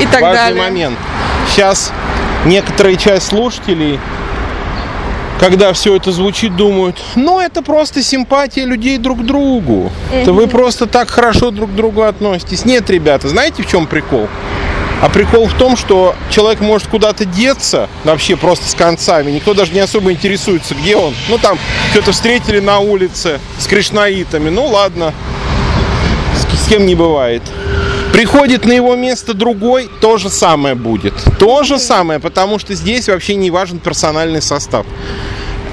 и 0.00 0.06
так 0.06 0.20
Важный 0.20 0.36
далее. 0.36 0.62
момент. 0.62 0.98
Сейчас 1.50 1.92
некоторая 2.44 2.96
часть 2.96 3.28
слушателей, 3.28 3.98
когда 5.38 5.72
все 5.72 5.96
это 5.96 6.12
звучит, 6.12 6.56
думают, 6.56 6.96
ну 7.14 7.40
это 7.40 7.62
просто 7.62 8.02
симпатия 8.02 8.64
людей 8.64 8.98
друг 8.98 9.20
к 9.20 9.22
другу. 9.22 9.90
Это 10.12 10.32
вы 10.32 10.46
просто 10.46 10.86
так 10.86 11.10
хорошо 11.10 11.50
друг 11.50 11.70
к 11.70 11.74
другу 11.74 12.02
относитесь. 12.02 12.64
Нет, 12.64 12.88
ребята, 12.90 13.28
знаете 13.28 13.62
в 13.62 13.66
чем 13.68 13.86
прикол? 13.86 14.28
А 15.02 15.10
прикол 15.10 15.46
в 15.46 15.52
том, 15.52 15.76
что 15.76 16.14
человек 16.30 16.60
может 16.60 16.88
куда-то 16.88 17.26
деться, 17.26 17.88
вообще 18.04 18.34
просто 18.34 18.66
с 18.66 18.74
концами. 18.74 19.30
Никто 19.30 19.52
даже 19.52 19.72
не 19.72 19.80
особо 19.80 20.10
интересуется, 20.10 20.74
где 20.74 20.96
он. 20.96 21.14
Ну, 21.28 21.36
там, 21.36 21.58
что-то 21.90 22.12
встретили 22.12 22.60
на 22.60 22.78
улице 22.78 23.40
с 23.58 23.66
кришнаитами. 23.66 24.48
Ну, 24.48 24.64
ладно, 24.66 25.12
с, 26.34 26.64
с 26.64 26.68
кем 26.68 26.86
не 26.86 26.94
бывает. 26.94 27.42
Приходит 28.12 28.64
на 28.64 28.72
его 28.72 28.94
место 28.96 29.34
другой, 29.34 29.90
то 30.00 30.16
же 30.16 30.30
самое 30.30 30.74
будет. 30.74 31.12
То 31.38 31.64
же 31.64 31.78
самое, 31.78 32.18
потому 32.18 32.58
что 32.58 32.74
здесь 32.74 33.08
вообще 33.08 33.34
не 33.34 33.50
важен 33.50 33.78
персональный 33.78 34.40
состав. 34.40 34.86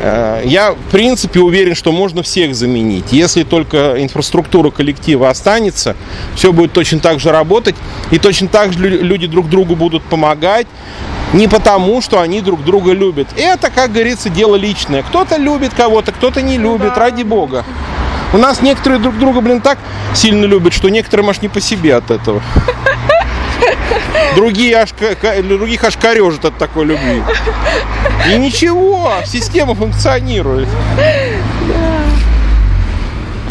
Э, 0.02 0.42
Я, 0.44 0.72
в 0.74 0.92
принципе, 0.92 1.40
уверен, 1.40 1.74
что 1.76 1.92
можно 1.94 2.22
всех 2.22 2.54
заменить. 2.56 3.06
Если 3.14 3.44
только 3.44 3.96
инфраструктура 4.04 4.72
коллектива 4.72 5.30
останется, 5.30 5.96
все 6.36 6.52
будет 6.52 6.74
точно 6.74 7.00
так 7.00 7.20
же 7.22 7.32
работать, 7.32 7.76
и 8.12 8.20
точно 8.20 8.50
так 8.50 8.74
же 8.74 8.80
лю- 8.80 9.04
люди 9.04 9.28
друг 9.28 9.48
другу 9.50 9.76
будут 9.78 10.04
помогать. 10.04 10.68
Не 11.32 11.48
потому, 11.48 12.02
что 12.02 12.20
они 12.20 12.42
друг 12.42 12.64
друга 12.64 12.92
любят. 12.92 13.28
Это, 13.38 13.72
как 13.72 13.92
говорится, 13.94 14.30
дело 14.30 14.56
личное. 14.56 15.02
Кто-то 15.02 15.38
любит 15.38 15.74
кого-то, 15.74 16.12
кто-то 16.12 16.42
не 16.42 16.58
любит, 16.58 16.96
ради 16.98 17.24
бога. 17.24 17.64
У 18.34 18.38
нас 18.38 18.62
некоторые 18.62 19.00
друг 19.00 19.18
друга, 19.20 19.42
блин, 19.42 19.62
так 19.62 19.78
сильно 20.16 20.46
любят, 20.46 20.74
что 20.74 20.90
некоторые, 20.90 21.24
может, 21.24 21.44
не 21.44 21.50
по 21.50 21.62
себе 21.62 21.96
от 21.96 22.10
этого. 22.10 22.42
Другие 24.36 24.76
аж, 24.76 24.90
других 25.44 25.84
аж 25.84 25.96
корежит 25.98 26.44
от 26.44 26.58
такой 26.58 26.86
любви. 26.86 27.22
И 28.32 28.36
ничего, 28.38 29.14
система 29.26 29.76
функционирует. 29.76 30.68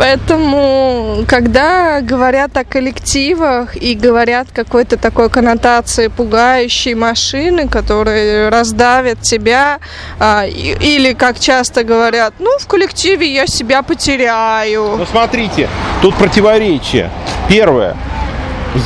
Поэтому, 0.03 1.25
когда 1.29 2.01
говорят 2.01 2.57
о 2.57 2.65
коллективах 2.65 3.77
и 3.77 3.95
говорят 3.95 4.49
какой-то 4.53 4.97
такой 4.97 5.31
коннотации 5.31 6.09
пугающей 6.09 6.95
машины, 6.95 7.69
которые 7.69 8.49
раздавят 8.49 9.23
тебя, 9.23 9.79
а, 10.19 10.45
или, 10.45 11.13
как 11.13 11.39
часто 11.39 11.85
говорят, 11.85 12.35
ну, 12.41 12.51
в 12.59 12.67
коллективе 12.67 13.33
я 13.33 13.47
себя 13.47 13.85
потеряю. 13.85 14.97
Но 14.97 15.07
смотрите, 15.07 15.69
тут 16.01 16.17
противоречие. 16.17 17.09
Первое. 17.49 17.97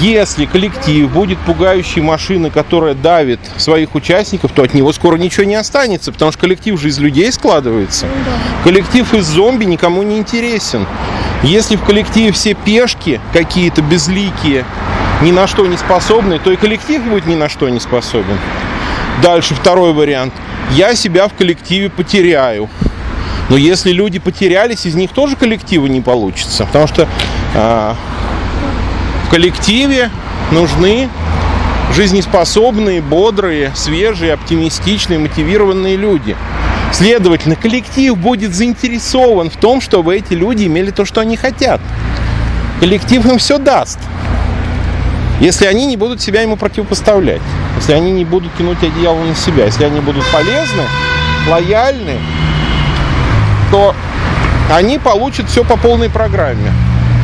Если 0.01 0.47
коллектив 0.47 1.09
будет 1.11 1.39
пугающей 1.39 2.03
машиной, 2.03 2.51
которая 2.51 2.95
давит 2.95 3.39
своих 3.57 3.95
участников, 3.95 4.51
то 4.53 4.63
от 4.63 4.75
него 4.75 4.93
скоро 4.93 5.17
ничего 5.17 5.45
не 5.45 5.55
останется, 5.55 6.11
потому 6.11 6.33
что 6.33 6.41
коллектив 6.41 6.81
же 6.81 6.89
из 6.89 6.99
людей 6.99 7.31
складывается. 7.31 8.07
Коллектив 8.65 9.15
из 9.15 9.27
зомби 9.27 9.65
никому 9.65 10.03
не 10.03 10.19
интересен. 10.19 10.87
Если 11.45 11.77
в 11.77 11.85
коллективе 11.85 12.33
все 12.33 12.55
пешки 12.55 13.21
какие-то 13.33 13.81
безликие, 13.81 14.65
ни 15.23 15.31
на 15.31 15.47
что 15.47 15.67
не 15.67 15.77
способные, 15.77 16.41
то 16.41 16.51
и 16.51 16.57
коллектив 16.57 17.03
будет 17.05 17.27
ни 17.27 17.37
на 17.37 17.49
что 17.49 17.69
не 17.69 17.79
способен. 17.79 18.39
Дальше 19.23 19.55
второй 19.55 19.93
вариант. 19.93 20.35
Я 20.73 20.97
себя 20.97 21.29
в 21.29 21.35
коллективе 21.35 21.91
потеряю. 21.91 22.69
Но 23.49 23.57
если 23.57 23.93
люди 23.93 24.19
потерялись, 24.19 24.85
из 24.85 24.97
них 24.97 25.13
тоже 25.13 25.37
коллектива 25.37 25.87
не 25.87 26.01
получится. 26.01 26.67
Потому 26.67 26.89
что 26.89 27.09
а, 27.55 27.95
в 29.27 29.29
коллективе 29.29 30.11
нужны 30.53 31.09
жизнеспособные, 31.93 33.03
бодрые, 33.03 33.73
свежие, 33.75 34.33
оптимистичные, 34.33 35.19
мотивированные 35.19 35.97
люди. 35.97 36.37
Следовательно, 36.93 37.57
коллектив 37.57 38.17
будет 38.17 38.55
заинтересован 38.55 39.51
в 39.51 39.57
том, 39.57 39.81
чтобы 39.81 40.17
эти 40.17 40.35
люди 40.35 40.67
имели 40.67 40.93
то, 40.93 41.05
что 41.05 41.21
они 41.21 41.37
хотят. 41.37 41.81
Коллектив 42.79 43.27
им 43.27 43.39
все 43.39 43.59
даст. 43.59 43.99
Если 45.41 45.67
они 45.67 45.87
не 45.87 45.97
будут 45.97 46.23
себя 46.23 46.43
ему 46.43 46.57
противопоставлять, 46.57 47.43
если 47.77 47.95
они 47.95 48.13
не 48.13 48.25
будут 48.25 48.57
тянуть 48.57 48.83
одеяло 48.83 49.23
на 49.23 49.35
себя, 49.35 49.65
если 49.65 49.85
они 49.85 50.01
будут 50.01 50.25
полезны, 50.33 50.85
лояльны, 51.49 52.21
то 53.73 53.95
они 54.73 54.99
получат 54.99 55.51
все 55.51 55.65
по 55.65 55.77
полной 55.77 56.11
программе. 56.11 56.73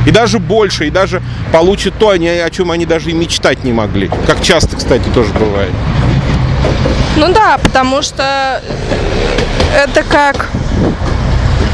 И 0.07 0.11
даже 0.11 0.38
больше, 0.38 0.86
и 0.86 0.90
даже 0.90 1.22
получат 1.53 1.94
то, 1.98 2.11
о 2.11 2.50
чем 2.50 2.70
они 2.70 2.86
даже 2.86 3.11
и 3.11 3.12
мечтать 3.12 3.64
не 3.64 3.72
могли. 3.72 4.11
Как 4.26 4.42
часто, 4.42 4.76
кстати, 4.76 5.09
тоже 5.14 5.32
бывает. 5.32 5.72
Ну 7.16 7.32
да, 7.32 7.59
потому 7.62 8.03
что 8.03 8.62
это 9.76 10.03
как... 10.03 10.48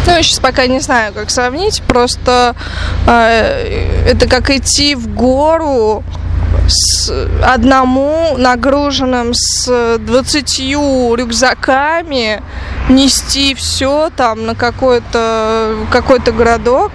Ну, 0.06 0.14
я 0.14 0.22
сейчас 0.22 0.38
пока 0.38 0.66
не 0.66 0.80
знаю, 0.80 1.12
как 1.12 1.30
сравнить. 1.30 1.82
Просто 1.86 2.56
э, 3.06 4.06
это 4.06 4.26
как 4.26 4.50
идти 4.50 4.94
в 4.94 5.08
гору 5.08 6.02
с 6.66 7.10
одному 7.42 8.36
нагруженным 8.36 9.32
с 9.34 9.98
20 9.98 10.60
рюкзаками, 11.16 12.42
нести 12.88 13.54
все 13.54 14.10
там 14.16 14.46
на 14.46 14.54
какой-то 14.54 15.74
какой-то 15.90 16.32
городок, 16.32 16.92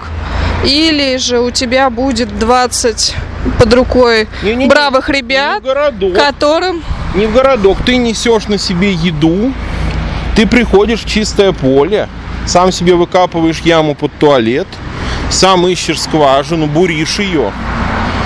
или 0.64 1.18
же 1.18 1.40
у 1.40 1.52
тебя 1.52 1.90
будет 1.90 2.38
20 2.40 3.16
под 3.60 3.74
рукой 3.74 4.28
бравых 4.68 5.10
не 5.10 5.16
ребят, 5.16 5.62
в 5.62 5.66
городок. 5.66 6.14
которым 6.14 6.84
Не 7.16 7.28
в 7.28 7.34
городок. 7.34 7.78
Ты 7.86 7.98
несешь 7.98 8.48
на 8.48 8.58
себе 8.58 8.94
еду, 8.94 9.54
ты 10.36 10.48
приходишь 10.48 11.02
в 11.02 11.08
чистое 11.08 11.52
поле, 11.52 12.10
сам 12.48 12.72
себе 12.72 12.96
выкапываешь 12.96 13.60
яму 13.60 13.94
под 13.94 14.12
туалет, 14.18 14.68
сам 15.30 15.68
ищешь 15.68 16.02
скважину, 16.02 16.68
буришь 16.68 17.20
ее, 17.20 17.52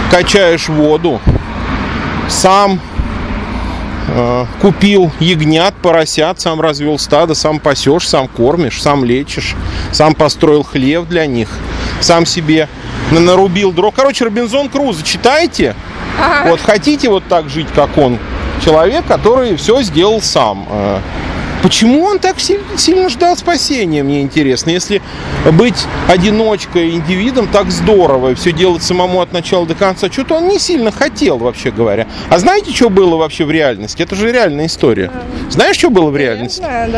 качаешь 0.09 0.69
воду, 0.69 1.19
сам 2.29 2.79
купил 4.61 5.11
ягнят, 5.19 5.75
поросят, 5.75 6.39
сам 6.39 6.61
развел 6.61 6.97
стадо, 6.97 7.35
сам 7.35 7.59
пасешь, 7.59 8.07
сам 8.07 8.27
кормишь, 8.27 8.81
сам 8.81 9.03
лечишь, 9.03 9.55
сам 9.91 10.15
построил 10.15 10.63
хлев 10.63 11.07
для 11.07 11.25
них, 11.25 11.49
сам 11.99 12.25
себе 12.25 12.69
на- 13.11 13.19
нарубил 13.19 13.71
дров. 13.71 13.93
Короче, 13.95 14.25
Робинзон 14.25 14.69
Крузо, 14.69 15.03
читайте? 15.03 15.75
Вот 16.49 16.61
хотите 16.61 17.09
вот 17.09 17.23
так 17.27 17.49
жить, 17.49 17.67
как 17.75 17.97
он? 17.97 18.17
Человек, 18.63 19.05
который 19.05 19.55
все 19.55 19.81
сделал 19.83 20.21
сам. 20.21 20.65
Почему 21.63 22.03
он 22.03 22.19
так 22.19 22.39
си- 22.39 22.59
сильно 22.77 23.09
ждал 23.09 23.35
спасения, 23.35 24.03
мне 24.03 24.21
интересно. 24.21 24.69
Если 24.69 25.01
быть 25.51 25.85
одиночкой, 26.07 26.91
индивидом, 26.91 27.47
так 27.47 27.71
здорово, 27.71 28.31
и 28.31 28.35
все 28.35 28.51
делать 28.51 28.83
самому 28.83 29.21
от 29.21 29.33
начала 29.33 29.65
до 29.65 29.73
конца, 29.75 30.09
что-то 30.11 30.35
он 30.35 30.47
не 30.47 30.59
сильно 30.59 30.91
хотел, 30.91 31.37
вообще 31.37 31.71
говоря. 31.71 32.07
А 32.29 32.37
знаете, 32.37 32.71
что 32.73 32.89
было 32.89 33.15
вообще 33.17 33.43
в 33.43 33.51
реальности? 33.51 34.03
Это 34.03 34.15
же 34.15 34.31
реальная 34.31 34.67
история. 34.67 35.11
Знаешь, 35.49 35.77
что 35.77 35.89
было 35.89 36.09
в 36.09 36.15
реальности? 36.17 36.59
знаю, 36.59 36.91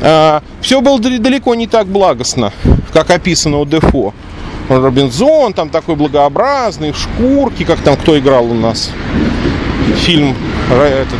да. 0.00 0.42
все 0.60 0.80
было 0.80 0.98
дал- 1.00 1.18
далеко 1.18 1.54
не 1.54 1.66
так 1.66 1.86
благостно, 1.86 2.52
как 2.92 3.10
описано 3.10 3.58
у 3.58 3.64
Дефо. 3.64 4.12
Робинзон 4.68 5.52
там 5.52 5.68
такой 5.68 5.96
благообразный, 5.96 6.92
в 6.92 6.98
шкурке, 6.98 7.64
как 7.64 7.80
там 7.80 7.96
кто 7.96 8.18
играл 8.18 8.44
у 8.50 8.54
нас. 8.54 8.90
Фильм 9.96 10.36
э, 10.70 11.02
этот 11.02 11.18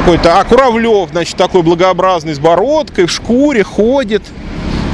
какой-то, 0.00 0.40
а 0.40 0.44
Куравлев, 0.44 1.10
значит, 1.10 1.36
такой 1.36 1.62
благообразный 1.62 2.32
с 2.32 2.38
бородкой, 2.38 3.04
в 3.04 3.12
шкуре, 3.12 3.62
ходит, 3.62 4.22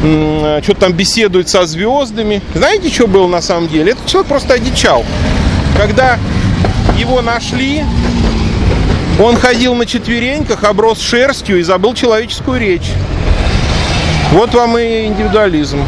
что-то 0.01 0.81
там 0.81 0.93
беседует 0.93 1.49
со 1.49 1.65
звездами. 1.65 2.43
Знаете, 2.55 2.93
что 2.93 3.07
было 3.07 3.29
на 3.29 3.41
самом 3.41 3.69
деле? 3.69 3.93
Этот 3.93 4.07
человек 4.07 4.29
просто 4.29 4.55
одичал. 4.55 5.05
Когда 5.77 6.19
его 6.99 7.23
нашли, 7.23 7.85
он 9.21 9.37
ходил 9.37 9.77
на 9.77 9.87
четвереньках, 9.87 10.65
оброс 10.65 11.01
шерстью 11.01 11.61
и 11.61 11.63
забыл 11.63 11.95
человеческую 11.95 12.59
речь. 12.59 12.91
Вот 14.33 14.55
вам 14.55 14.77
и 14.77 15.07
индивидуализм. 15.07 15.79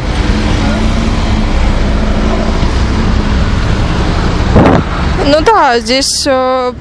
Ну 5.27 5.41
да, 5.41 5.77
здесь, 5.79 6.23
э, 6.25 6.73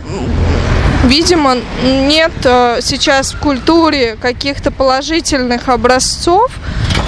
видимо, 1.09 1.57
нет 1.83 2.33
э, 2.45 2.79
сейчас 2.83 3.33
в 3.33 3.39
культуре 3.41 4.17
каких-то 4.21 4.71
положительных 4.71 5.69
образцов 5.69 6.51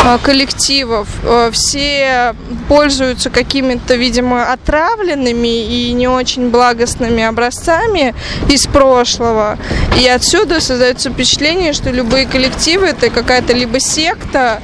э, 0.04 0.18
коллективов. 0.22 1.06
Э, 1.22 1.50
Все 1.52 2.34
пользуются 2.68 3.30
какими-то, 3.30 3.94
видимо, 3.94 4.52
отравленными 4.52 5.64
и 5.66 5.92
не 5.92 6.08
очень 6.08 6.50
благостными 6.50 7.22
образцами 7.22 8.14
из 8.48 8.66
прошлого. 8.66 9.58
И 10.00 10.08
отсюда 10.08 10.60
создается 10.60 11.10
впечатление, 11.10 11.72
что 11.72 11.90
любые 11.90 12.26
коллективы 12.26 12.86
это 12.86 13.10
какая-то 13.10 13.52
либо 13.52 13.80
секта, 13.80 14.60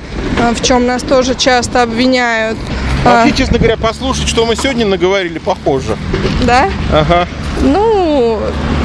в 0.53 0.63
чем 0.65 0.87
нас 0.87 1.03
тоже 1.03 1.35
часто 1.35 1.83
обвиняют. 1.83 2.59
а, 3.05 3.25
Вообще, 3.25 3.37
честно 3.37 3.59
говоря, 3.59 3.77
послушать, 3.77 4.29
что 4.29 4.47
мы 4.47 4.57
сегодня 4.57 4.87
наговорили, 4.87 5.39
похоже. 5.39 5.97
Да? 6.45 6.69
Ага. 6.93 7.27
Ну, 7.63 7.96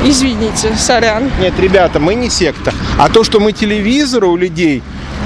извините, 0.05 0.73
сорян. 0.77 1.31
Нет, 1.39 1.53
ребята, 1.59 1.99
мы 1.99 2.15
не 2.15 2.29
секта. 2.29 2.73
А 2.97 3.09
то, 3.09 3.23
что 3.23 3.39
мы 3.39 3.51
телевизоры 3.51 4.27
у 4.27 4.35
людей 4.35 4.81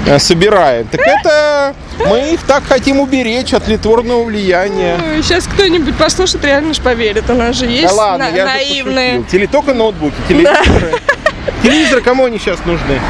э, 0.06 0.18
собираем, 0.18 0.86
так 0.88 1.00
это 1.00 1.74
мы 2.08 2.34
их 2.34 2.40
так 2.42 2.64
хотим 2.68 3.00
уберечь 3.00 3.52
от 3.54 3.68
литворного 3.68 4.24
влияния. 4.24 4.98
Сейчас 5.22 5.46
кто-нибудь 5.46 5.96
послушает, 5.96 6.44
реально 6.44 6.74
ж 6.74 6.78
поверит. 6.80 7.28
У 7.30 7.34
нас 7.34 7.56
же 7.56 7.66
есть 7.66 7.88
да 7.88 7.92
ладно, 7.94 8.30
на- 8.30 8.36
я 8.36 8.46
же 8.46 8.52
наивные, 8.52 9.18
пошутил. 9.20 9.40
Теле- 9.40 9.46
только 9.50 9.74
ноутбуки, 9.74 10.14
телевизоры. 10.28 10.92
Телевизоры 11.62 12.00
кому 12.02 12.26
они 12.26 12.38
сейчас 12.38 12.58
нужны? 12.64 13.00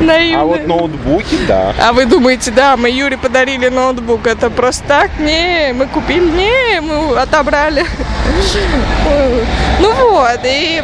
Наивные. 0.00 0.36
А 0.36 0.44
вот 0.44 0.66
ноутбуки, 0.66 1.38
да. 1.46 1.74
А 1.80 1.92
вы 1.92 2.06
думаете, 2.06 2.50
да, 2.50 2.76
мы 2.76 2.90
Юре 2.90 3.16
подарили 3.16 3.68
ноутбук, 3.68 4.26
это 4.26 4.50
просто 4.50 4.84
так? 4.86 5.10
Не, 5.18 5.72
мы 5.74 5.86
купили, 5.86 6.30
не, 6.30 6.80
мы 6.80 7.16
отобрали. 7.18 7.84
Ну 9.80 9.92
вот, 10.10 10.40
и 10.44 10.82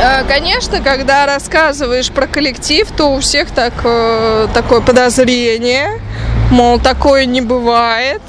э, 0.00 0.24
Конечно, 0.28 0.80
когда 0.80 1.26
рассказываешь 1.26 2.10
про 2.10 2.26
коллектив, 2.26 2.88
то 2.96 3.12
у 3.12 3.20
всех 3.20 3.50
так, 3.50 3.72
э, 3.84 4.48
такое 4.54 4.80
подозрение, 4.80 6.00
мол, 6.50 6.78
такое 6.78 7.24
не 7.26 7.40
бывает. 7.40 8.22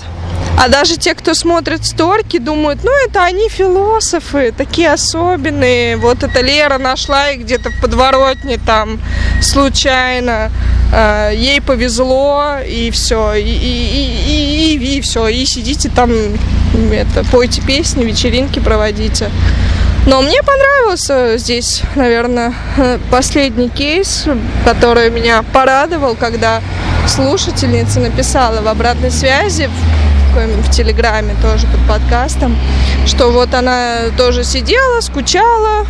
А 0.57 0.69
даже 0.69 0.97
те, 0.97 1.13
кто 1.13 1.35
смотрит 1.35 1.85
сторки, 1.85 2.39
думают, 2.39 2.83
ну 2.83 2.91
это 3.05 3.23
они 3.23 3.47
философы, 3.47 4.51
такие 4.57 4.91
особенные. 4.91 5.97
Вот 5.97 6.23
эта 6.23 6.41
Лера 6.41 6.79
нашла 6.79 7.29
их 7.29 7.41
где-то 7.41 7.69
в 7.69 7.79
подворотне 7.79 8.57
там 8.57 8.99
случайно. 9.39 10.51
Э, 10.91 11.31
ей 11.31 11.61
повезло, 11.61 12.55
и 12.67 12.89
все. 12.89 13.35
И, 13.35 13.43
и, 13.43 14.73
и, 14.79 14.97
и, 14.97 15.01
все. 15.01 15.27
И 15.27 15.45
сидите 15.45 15.89
там, 15.89 16.09
это, 16.91 17.23
пойте 17.31 17.61
песни, 17.61 18.03
вечеринки 18.03 18.57
проводите. 18.57 19.29
Но 20.07 20.23
мне 20.23 20.41
понравился 20.41 21.37
здесь, 21.37 21.83
наверное, 21.95 22.55
последний 23.11 23.69
кейс, 23.69 24.25
который 24.65 25.11
меня 25.11 25.43
порадовал, 25.53 26.15
когда 26.15 26.63
слушательница 27.07 27.99
написала 27.99 28.61
в 28.61 28.67
обратной 28.67 29.11
связи 29.11 29.69
в, 30.33 30.69
Телеграме 30.71 31.35
тоже 31.41 31.67
под 31.67 31.79
подкастом, 31.87 32.55
что 33.05 33.31
вот 33.31 33.53
она 33.53 34.09
тоже 34.17 34.43
сидела, 34.43 35.01
скучала, 35.01 35.85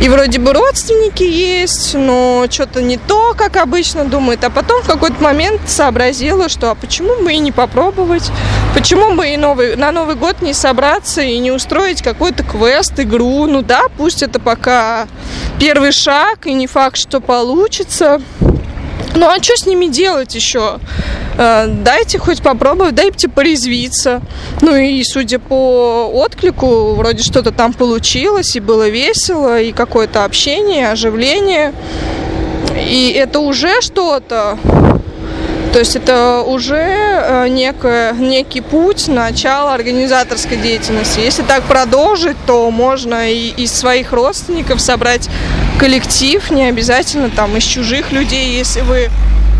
и 0.00 0.08
вроде 0.08 0.38
бы 0.38 0.54
родственники 0.54 1.22
есть, 1.22 1.94
но 1.94 2.46
что-то 2.48 2.80
не 2.80 2.96
то, 2.96 3.34
как 3.36 3.56
обычно 3.56 4.06
думает. 4.06 4.42
А 4.44 4.50
потом 4.50 4.82
в 4.82 4.86
какой-то 4.86 5.22
момент 5.22 5.60
сообразила, 5.66 6.48
что 6.48 6.70
а 6.70 6.74
почему 6.74 7.22
бы 7.22 7.32
и 7.34 7.38
не 7.38 7.52
попробовать? 7.52 8.30
Почему 8.74 9.14
бы 9.14 9.28
и 9.28 9.36
новый, 9.36 9.76
на 9.76 9.92
Новый 9.92 10.14
год 10.14 10.40
не 10.40 10.54
собраться 10.54 11.20
и 11.20 11.38
не 11.38 11.50
устроить 11.50 12.00
какой-то 12.00 12.44
квест, 12.44 12.98
игру? 12.98 13.46
Ну 13.46 13.60
да, 13.60 13.82
пусть 13.98 14.22
это 14.22 14.40
пока 14.40 15.06
первый 15.58 15.92
шаг, 15.92 16.46
и 16.46 16.54
не 16.54 16.66
факт, 16.66 16.96
что 16.96 17.20
получится. 17.20 18.22
Ну 19.14 19.26
а 19.26 19.42
что 19.42 19.56
с 19.56 19.66
ними 19.66 19.86
делать 19.86 20.34
еще? 20.34 20.78
Э, 21.36 21.66
Дайте 21.66 22.18
хоть 22.18 22.42
попробовать, 22.42 22.94
дайте 22.94 23.28
порезвиться. 23.28 24.22
Ну 24.60 24.74
и 24.76 25.02
судя 25.04 25.38
по 25.38 26.10
отклику, 26.12 26.94
вроде 26.94 27.22
что-то 27.22 27.50
там 27.50 27.72
получилось, 27.72 28.56
и 28.56 28.60
было 28.60 28.88
весело, 28.88 29.60
и 29.60 29.72
какое-то 29.72 30.24
общение, 30.24 30.90
оживление. 30.90 31.72
И 32.76 33.12
это 33.16 33.40
уже 33.40 33.80
что-то. 33.80 34.58
То 35.72 35.78
есть 35.78 35.94
это 35.94 36.42
уже 36.42 36.74
э, 36.76 37.46
некое, 37.48 38.12
некий 38.12 38.60
путь, 38.60 39.06
начало 39.06 39.72
организаторской 39.72 40.56
деятельности. 40.56 41.20
Если 41.20 41.42
так 41.42 41.62
продолжить, 41.62 42.36
то 42.46 42.68
можно 42.72 43.30
и 43.30 43.50
из 43.56 43.72
своих 43.72 44.12
родственников 44.12 44.80
собрать 44.80 45.28
коллектив, 45.78 46.50
не 46.50 46.64
обязательно 46.64 47.30
там 47.30 47.56
из 47.56 47.62
чужих 47.62 48.10
людей, 48.10 48.50
если 48.50 48.80
вы 48.80 49.10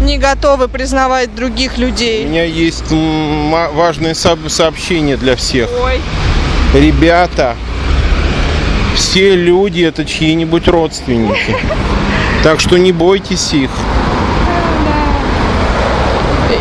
не 0.02 0.18
готовы 0.18 0.66
признавать 0.66 1.32
других 1.34 1.74
У 1.76 1.82
людей. 1.82 2.24
меня 2.24 2.44
есть 2.44 2.84
важное 2.90 4.14
сооб- 4.14 4.48
сообщение 4.48 5.16
для 5.16 5.36
всех. 5.36 5.68
Ой, 5.82 6.00
Ребята, 6.74 7.54
все 8.96 9.34
люди 9.36 9.82
это 9.82 10.04
чьи-нибудь 10.04 10.66
родственники. 10.68 11.56
Так 12.42 12.58
что 12.58 12.78
не 12.78 12.90
бойтесь 12.90 13.52
их. 13.52 13.68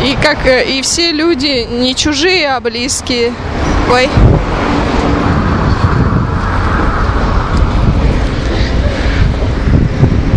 И 0.02 0.16
как 0.22 0.46
э, 0.46 0.64
и 0.64 0.82
все 0.82 1.12
люди 1.12 1.66
не 1.70 1.94
чужие, 1.94 2.54
а 2.54 2.60
близкие. 2.60 3.32
Ой. 3.92 4.08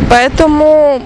Поэтому, 0.10 1.02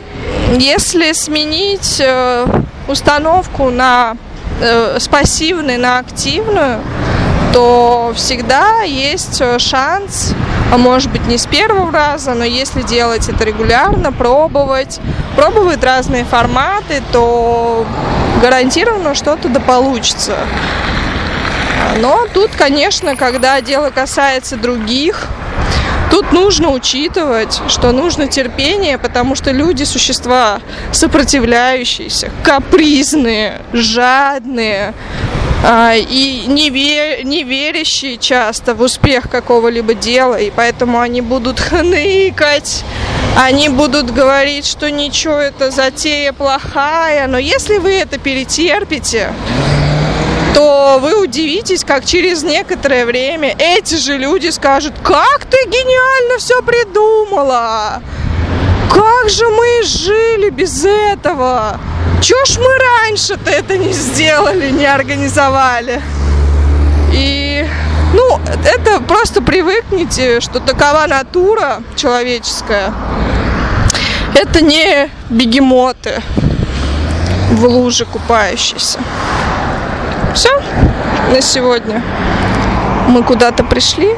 если 0.58 1.14
сменить 1.14 2.02
э, 2.02 2.46
установку 2.88 3.70
на 3.70 4.18
э, 4.60 4.98
с 5.00 5.08
на 5.08 6.00
активную, 6.00 6.82
то 7.54 8.12
всегда 8.16 8.82
есть 8.82 9.40
э, 9.40 9.60
шанс, 9.60 10.34
а 10.72 10.78
может 10.78 11.12
быть 11.12 11.26
не 11.28 11.38
с 11.38 11.46
первого 11.46 11.92
раза, 11.92 12.34
но 12.34 12.44
если 12.44 12.82
делать 12.82 13.30
это 13.30 13.44
регулярно, 13.46 14.12
пробовать, 14.12 15.00
пробовать 15.36 15.84
разные 15.84 16.26
форматы, 16.26 17.02
то 17.12 17.86
гарантированно 18.42 19.16
что-то 19.16 19.50
да 19.50 19.60
получится. 19.60 20.38
Но 22.00 22.28
тут, 22.34 22.52
конечно, 22.58 23.16
когда 23.16 23.60
дело 23.62 23.90
касается 23.90 24.56
других, 24.56 25.28
тут 26.12 26.32
нужно 26.32 26.70
учитывать, 26.72 27.60
что 27.70 27.92
нужно 27.92 28.28
терпение, 28.28 28.98
потому 28.98 29.36
что 29.36 29.52
люди 29.52 29.84
существа 29.84 30.60
сопротивляющиеся, 30.92 32.32
капризные, 32.44 33.62
жадные, 33.74 34.94
а, 35.66 35.94
и 35.96 36.44
не, 36.48 36.70
ве- 36.70 37.24
не 37.24 37.44
верящие 37.44 38.18
часто 38.18 38.76
в 38.76 38.82
успех 38.82 39.30
какого-либо 39.30 39.96
дела, 39.96 40.36
и 40.36 40.52
поэтому 40.52 41.00
они 41.00 41.22
будут 41.22 41.60
хныкать, 41.70 42.84
они 43.36 43.70
будут 43.70 44.12
говорить, 44.12 44.66
что 44.66 44.90
ничего, 44.90 45.36
это 45.36 45.72
затея 45.72 46.34
плохая, 46.34 47.28
но 47.28 47.38
если 47.38 47.78
вы 47.78 47.92
это 47.94 48.18
перетерпите, 48.18 49.34
то 50.54 50.98
вы 51.00 51.22
удивитесь, 51.22 51.84
как 51.84 52.06
через 52.06 52.44
некоторое 52.44 53.06
время 53.06 53.56
эти 53.60 53.96
же 53.96 54.18
люди 54.18 54.50
скажут, 54.50 54.94
как 55.04 55.46
ты 55.46 55.58
гениально 55.68 56.40
все 56.40 56.62
придумала, 56.64 58.02
как 58.90 59.30
же 59.30 59.48
мы 59.50 59.84
жили 59.84 60.50
без 60.50 60.84
этого, 60.84 61.80
чё 62.22 62.44
ж 62.46 62.58
мы 62.58 62.76
раньше-то 62.78 63.52
это 63.52 63.78
не 63.78 63.94
сделали, 63.94 64.72
не 64.72 64.86
организовали. 64.86 66.02
И, 67.14 67.66
ну, 68.14 68.40
это 68.64 69.02
просто 69.02 69.42
привыкните, 69.42 70.40
что 70.40 70.60
такова 70.60 71.06
натура 71.08 71.82
человеческая. 71.96 72.94
Это 74.34 74.62
не 74.62 75.10
бегемоты 75.30 76.22
в 77.52 77.66
луже 77.66 78.06
купающиеся. 78.06 79.00
Все 80.34 80.52
на 81.32 81.42
сегодня. 81.42 82.02
Мы 83.08 83.24
куда-то 83.24 83.64
пришли, 83.64 84.16